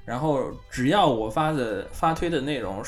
[0.05, 2.83] 然后只要我发的发推的内容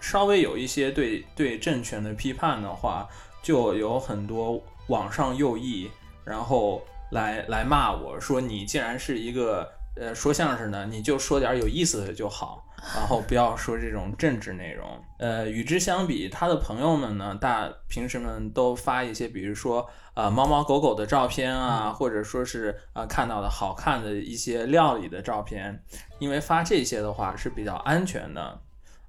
[0.00, 3.06] 稍微有一些对对政权的批判的话，
[3.42, 5.90] 就有很多网上右翼，
[6.24, 12.64] 然后来来骂我说你既然是一个呃说相声的，你就说点有意思的就好。
[12.94, 14.86] 然后不要说这种政治内容。
[15.18, 25.82] 呃，与之相比，他的朋友们呢，大平时们都发一些，比如说呃猫猫狗狗的照片啊，或者说是呃看到的好看的一些料理的照片，
[26.18, 28.60] 因为发这些的话是比较安全的。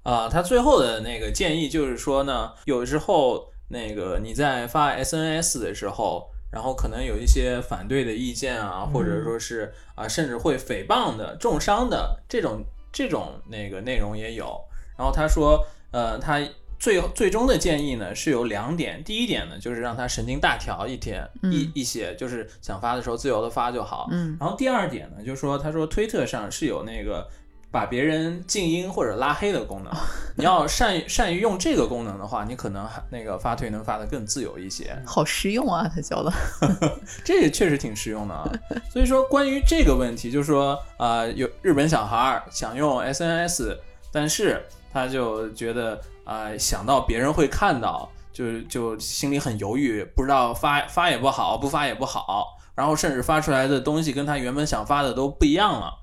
[0.02, 14.58] 啊、他最后的那个建议就是说呢，有时候那个你在发 SNS 的时候，然后可能有一些反对的意见啊，或者说是啊、甚至会诽谤的、重伤的这种这种那个内容也有。
[14.96, 16.40] 然后他说，呃，他
[16.78, 24.08] 最最终的建议呢是有两点，第一点呢就是让他神经大条一天、一一些，就是想发的时候自由的发就好。
[24.10, 27.28] 嗯然后第二点呢，就是说他说推特上是有那个。
[27.70, 29.92] 把别人静音或者拉黑的功能，
[30.36, 35.00] 你要善于善于用这个功能的话，你可能还那个发推能发的更自由一些。
[35.06, 36.32] 好实用啊，他教的。
[37.24, 38.50] 这个确实挺实用的啊。
[38.90, 43.78] 所以说，关于这个问题，就是说，呃，有日本小孩儿想用 SNS，
[44.10, 55.94] 但是他就觉得，啊，想到别人会看到，就就心里很犹豫，不知道发发也不好，不发也不好，然后甚至发出来的东西跟他原本想发的都不一样了。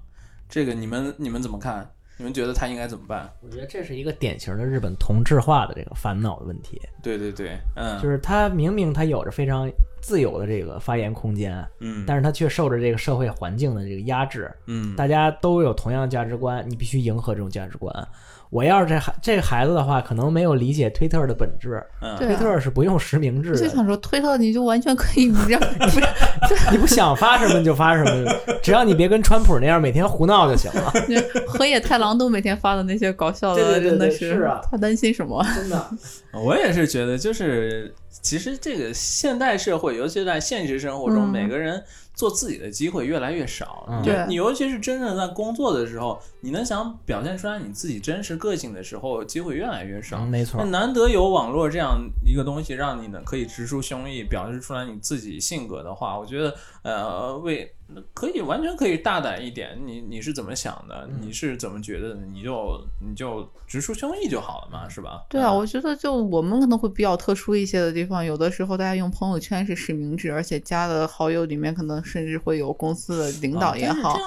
[0.49, 1.89] 这个你们你们怎么看？
[2.19, 3.31] 你们觉得他应该怎么办？
[3.43, 9.69] 我觉得这是一个典型的日本同质化的这个烦恼的问题，对对对，嗯，就是他明明他有着非常
[10.01, 17.93] 自由的这个发言空间，嗯，但是他却受着这个社会环境的这个压制，嗯，大家都有同样的价值观，你必须迎合这种价值观。
[18.49, 21.83] 我要是这孩这个孩子的话，可能没有理解推特的本质。
[22.17, 26.01] 推特是不用实名制的，就想说推特你就完全可以 让不是。
[26.71, 28.31] 你不想发什么就发什么，
[28.63, 30.93] 只要你别跟川普那样每天胡闹就行了。
[31.47, 34.61] 河野太郎都每天发的那些搞笑的，对对对真的对是啊。
[34.71, 35.43] 他担心什么？
[35.55, 35.89] 真的，
[36.33, 41.29] 我也是觉得，就是其实这个现代社会，尤其在现实生活中，嗯。
[41.29, 41.83] 每个人
[42.17, 43.85] 做自己的机会越来越少。
[43.87, 50.17] 嗯你对你尤其是真正在工作的时候，你能想表现出来你自己真实个性的时候，机会越来越少。
[50.17, 50.69] 嗯没错那。
[50.69, 56.53] 难得有网络这样一个东西，让你呢可以直抒胸臆，表示出来你自己性格的话，我觉得
[56.87, 57.69] 呃，为
[58.13, 59.77] 可以完全可以大胆一点。
[59.85, 61.05] 你你是怎么想的？
[61.11, 62.21] 嗯你是怎么觉得的？
[62.31, 65.25] 你就你就直抒胸臆就好了嘛，是吧？
[65.27, 74.17] 对啊，嗯我觉得就我们可能会比较特殊一些的地方，有的时候大家用朋友圈是实名制，而且加的好友里面可能甚至会有公司的领导也好，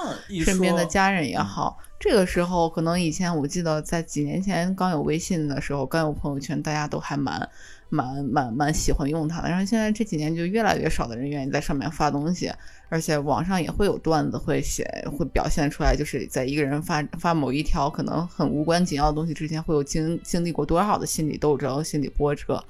[0.45, 1.79] 身边的家人也好。
[1.99, 7.49] 这个时候，可能以前我记得在几年前刚有微信的时候，刚有朋友圈，大家都还蛮
[7.91, 9.49] 蛮蛮蛮喜欢用它的。
[9.49, 12.51] 然后现在这几年就越来越少的人愿意在上面发东西，
[12.89, 14.83] 而且网上也会有段子会写，
[15.15, 22.63] 会表现出来，就是在一个人发发某一条可能很无关紧要的东西之前，会有经经历过多少的心理斗争、心理波折。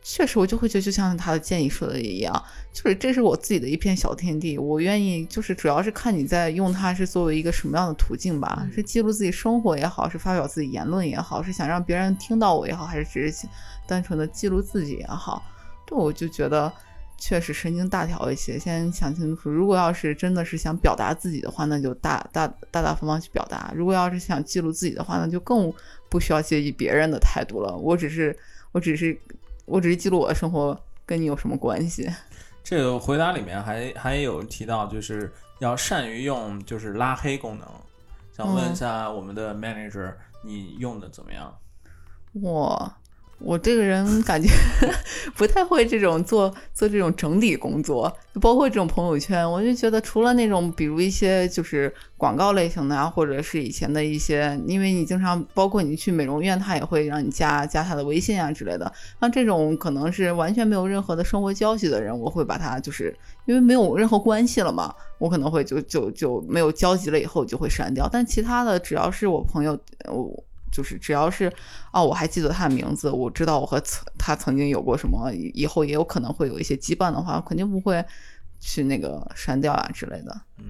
[0.00, 2.32] 确实，我就会觉得，就像他的建议说的一样，
[2.72, 13.46] 就是这是我自己的一片小天地，我愿意，就是主要是看你在用它是作为一个什么样的途径吧，是记录自己生活也好，是发表自己言论也好，是想让别人听到我也好，还是只是
[13.88, 15.42] 单纯的记录自己也好，
[15.86, 16.70] 这，我就觉得
[17.16, 18.58] 确实神经大条一些。
[18.58, 25.72] 先想清楚，如果要是真的是想表达自己的话，那就大大大大方方去表达；如果要是想记录自己的话，那就更
[26.10, 27.74] 不需要介意别人的态度了。
[27.74, 28.38] 我只是，
[28.72, 29.18] 我只是，
[29.64, 32.08] 我只是记录我的生活，跟你有什么关系？
[32.62, 37.66] 这个回答里面还还有提到，就是要善于用就是拉黑功能。
[38.36, 40.12] 想问一下我们的 manager，、
[40.44, 41.52] 你用的怎么样？
[42.34, 42.92] 我
[43.40, 44.48] 我这个人感觉
[45.36, 58.92] 不太会这种做做这种整理工作，就包括这种朋友圈，我就觉得除了那种比如一些就是广告类型的啊，或者是以前的一些，因为你经常包括你去美容院，他也会让你加加他的微信啊之类的。
[59.20, 63.16] 像这种可能是完全没有任何的生活交集的人，我会把他就是
[63.46, 68.08] 因为没有任何关系了嘛，我可能会就就就没有交集了以后就会删掉。
[68.10, 69.78] 但其他的只要是我朋友，
[70.08, 70.44] 我。
[70.70, 71.52] 就是只要是
[71.92, 78.04] 哦，我还记得他的名字，我知道我和曾他曾经有过什么，以后也有可能会有一些羁绊的话，肯定不会
[78.60, 80.40] 去那个删掉啊之类的。
[80.58, 80.64] 嗯，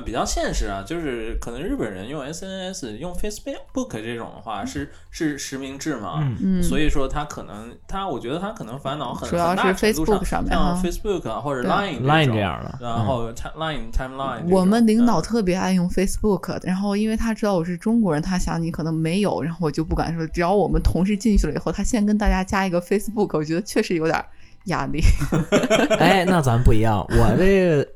[0.00, 6.26] 啊，比较现实啊，就是可能日本人用 SNS、用 Facebook 这种的话是是实名制嘛，
[6.62, 20.26] 所以说他可能他，我觉得他可能烦恼很主要是 Facebook 上面像 Facebook 啊或者 Line Line 这样的然后 Line Timeline 我们领导嗯特别爱用 Facebook，然后因为他知道我是中国人，他想你可能没有，然后我就不敢说。
[20.28, 24.24] 只要我们同事进去了以后，他先跟大家加一个 Facebook，我觉得确实有点
[24.64, 25.02] 压力。
[25.98, 27.88] 哎，那咱不一样，我这个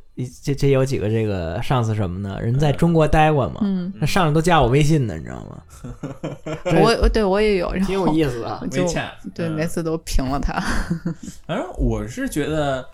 [0.43, 2.39] 这这有几个这个上司什么呢？
[2.41, 5.63] 人在中国待过嘛，嗯，那上来都加我微信呢，你知道吗？
[6.81, 8.69] 我我对我也有，然挺有后意思的。
[8.71, 10.53] 就 WeChat，对嗯每次都评了他。
[11.47, 12.87] 反正我是觉得，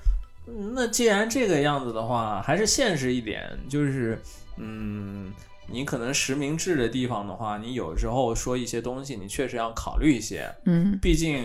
[0.46, 4.18] 嗯那既然这个样子的话，还是现实一点，就是，
[4.56, 5.30] 嗯，
[5.70, 11.44] 你可能实名制的地方的话，你有时候说一些东西，你确实要考虑一些，嗯毕竟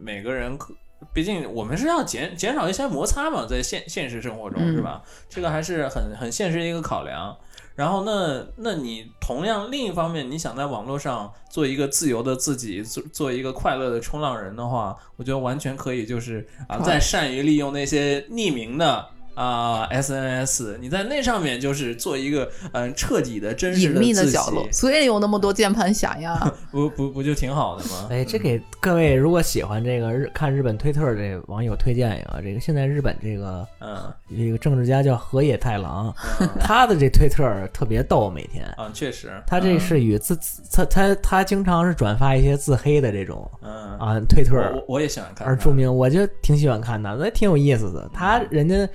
[0.00, 0.72] 每个人可，
[1.12, 5.02] 毕竟我们是要减减少一些摩擦嘛，在现现实生活中嗯是吧？
[5.28, 7.36] 这个还是很很现实的一个考量。
[7.74, 19.06] 然后那那你同样另一方面，你想在网络上做一个自由的自己，做做一个快乐的冲浪人的话，我觉得完全可以，就是啊，好在善于利用那些匿名的。
[19.38, 26.52] 啊，SNS，你在那上面就是做一个嗯彻底的真实隐秘的自己角落，所以有那么多键盘侠呀。
[26.72, 28.08] 不不不就挺好的吗？
[28.10, 40.36] 哎，这给各位如果喜欢这个日看日本推特这网友推荐一个，这个现在日本这个嗯这个政治家叫河野太郎，嗯他的这推特特别逗，每天啊，确实，他这是与自
[40.72, 48.10] 他他他经常是转发一些自黑的这种嗯啊推特我我我也喜欢看而著名，我就挺喜欢看的，那挺有意思的。
[48.12, 48.88] 他人家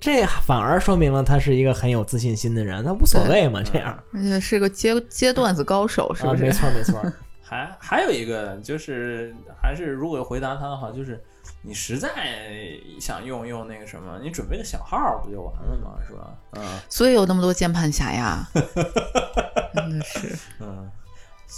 [0.00, 6.44] 这反而说明了他是一个很有自信心的人，他无所谓嘛，这样而且是个接接段子高手，是啊，不是？
[6.44, 7.00] 没错没错。
[7.42, 11.20] 还还有一个就是，还是如果回答他的话，就是
[11.62, 12.08] 你实在
[13.00, 15.98] 想用用那个什么，你准备个小号不就完了吗？
[16.06, 16.30] 是吧？
[16.52, 18.48] 嗯所以有那么多键盘侠呀，
[19.74, 20.38] 真的是。
[20.60, 20.88] 嗯，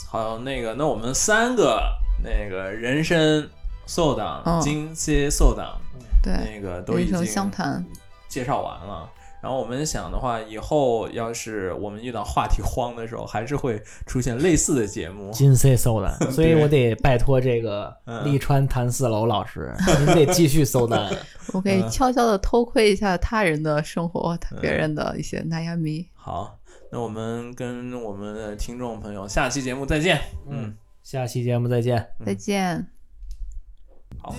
[0.09, 1.81] 好，那个，那我们三个
[2.25, 3.47] 那个人参
[3.87, 5.79] 寿党、嗯金街寿党，
[6.23, 7.85] 对，那个都已经相谈
[8.33, 9.07] 介绍完了。
[9.43, 15.33] 然后我们想的话，以后要是我们遇到话题荒的时候，还是会出现类似的节目。
[15.33, 21.11] 金 C 搜的， 所以我得拜托这个嗯利川谭四楼老师，您得继续搜单。
[21.53, 26.09] 我可以嗯悄悄的偷窥一下他人的生活，他别人的一些那亚咪。
[26.15, 26.57] 好，
[26.93, 30.21] 那我们跟我们的听众朋友下期节目再见。
[30.49, 32.07] 嗯，下期节目再见。
[32.25, 32.87] 再见。
[34.21, 34.33] 好。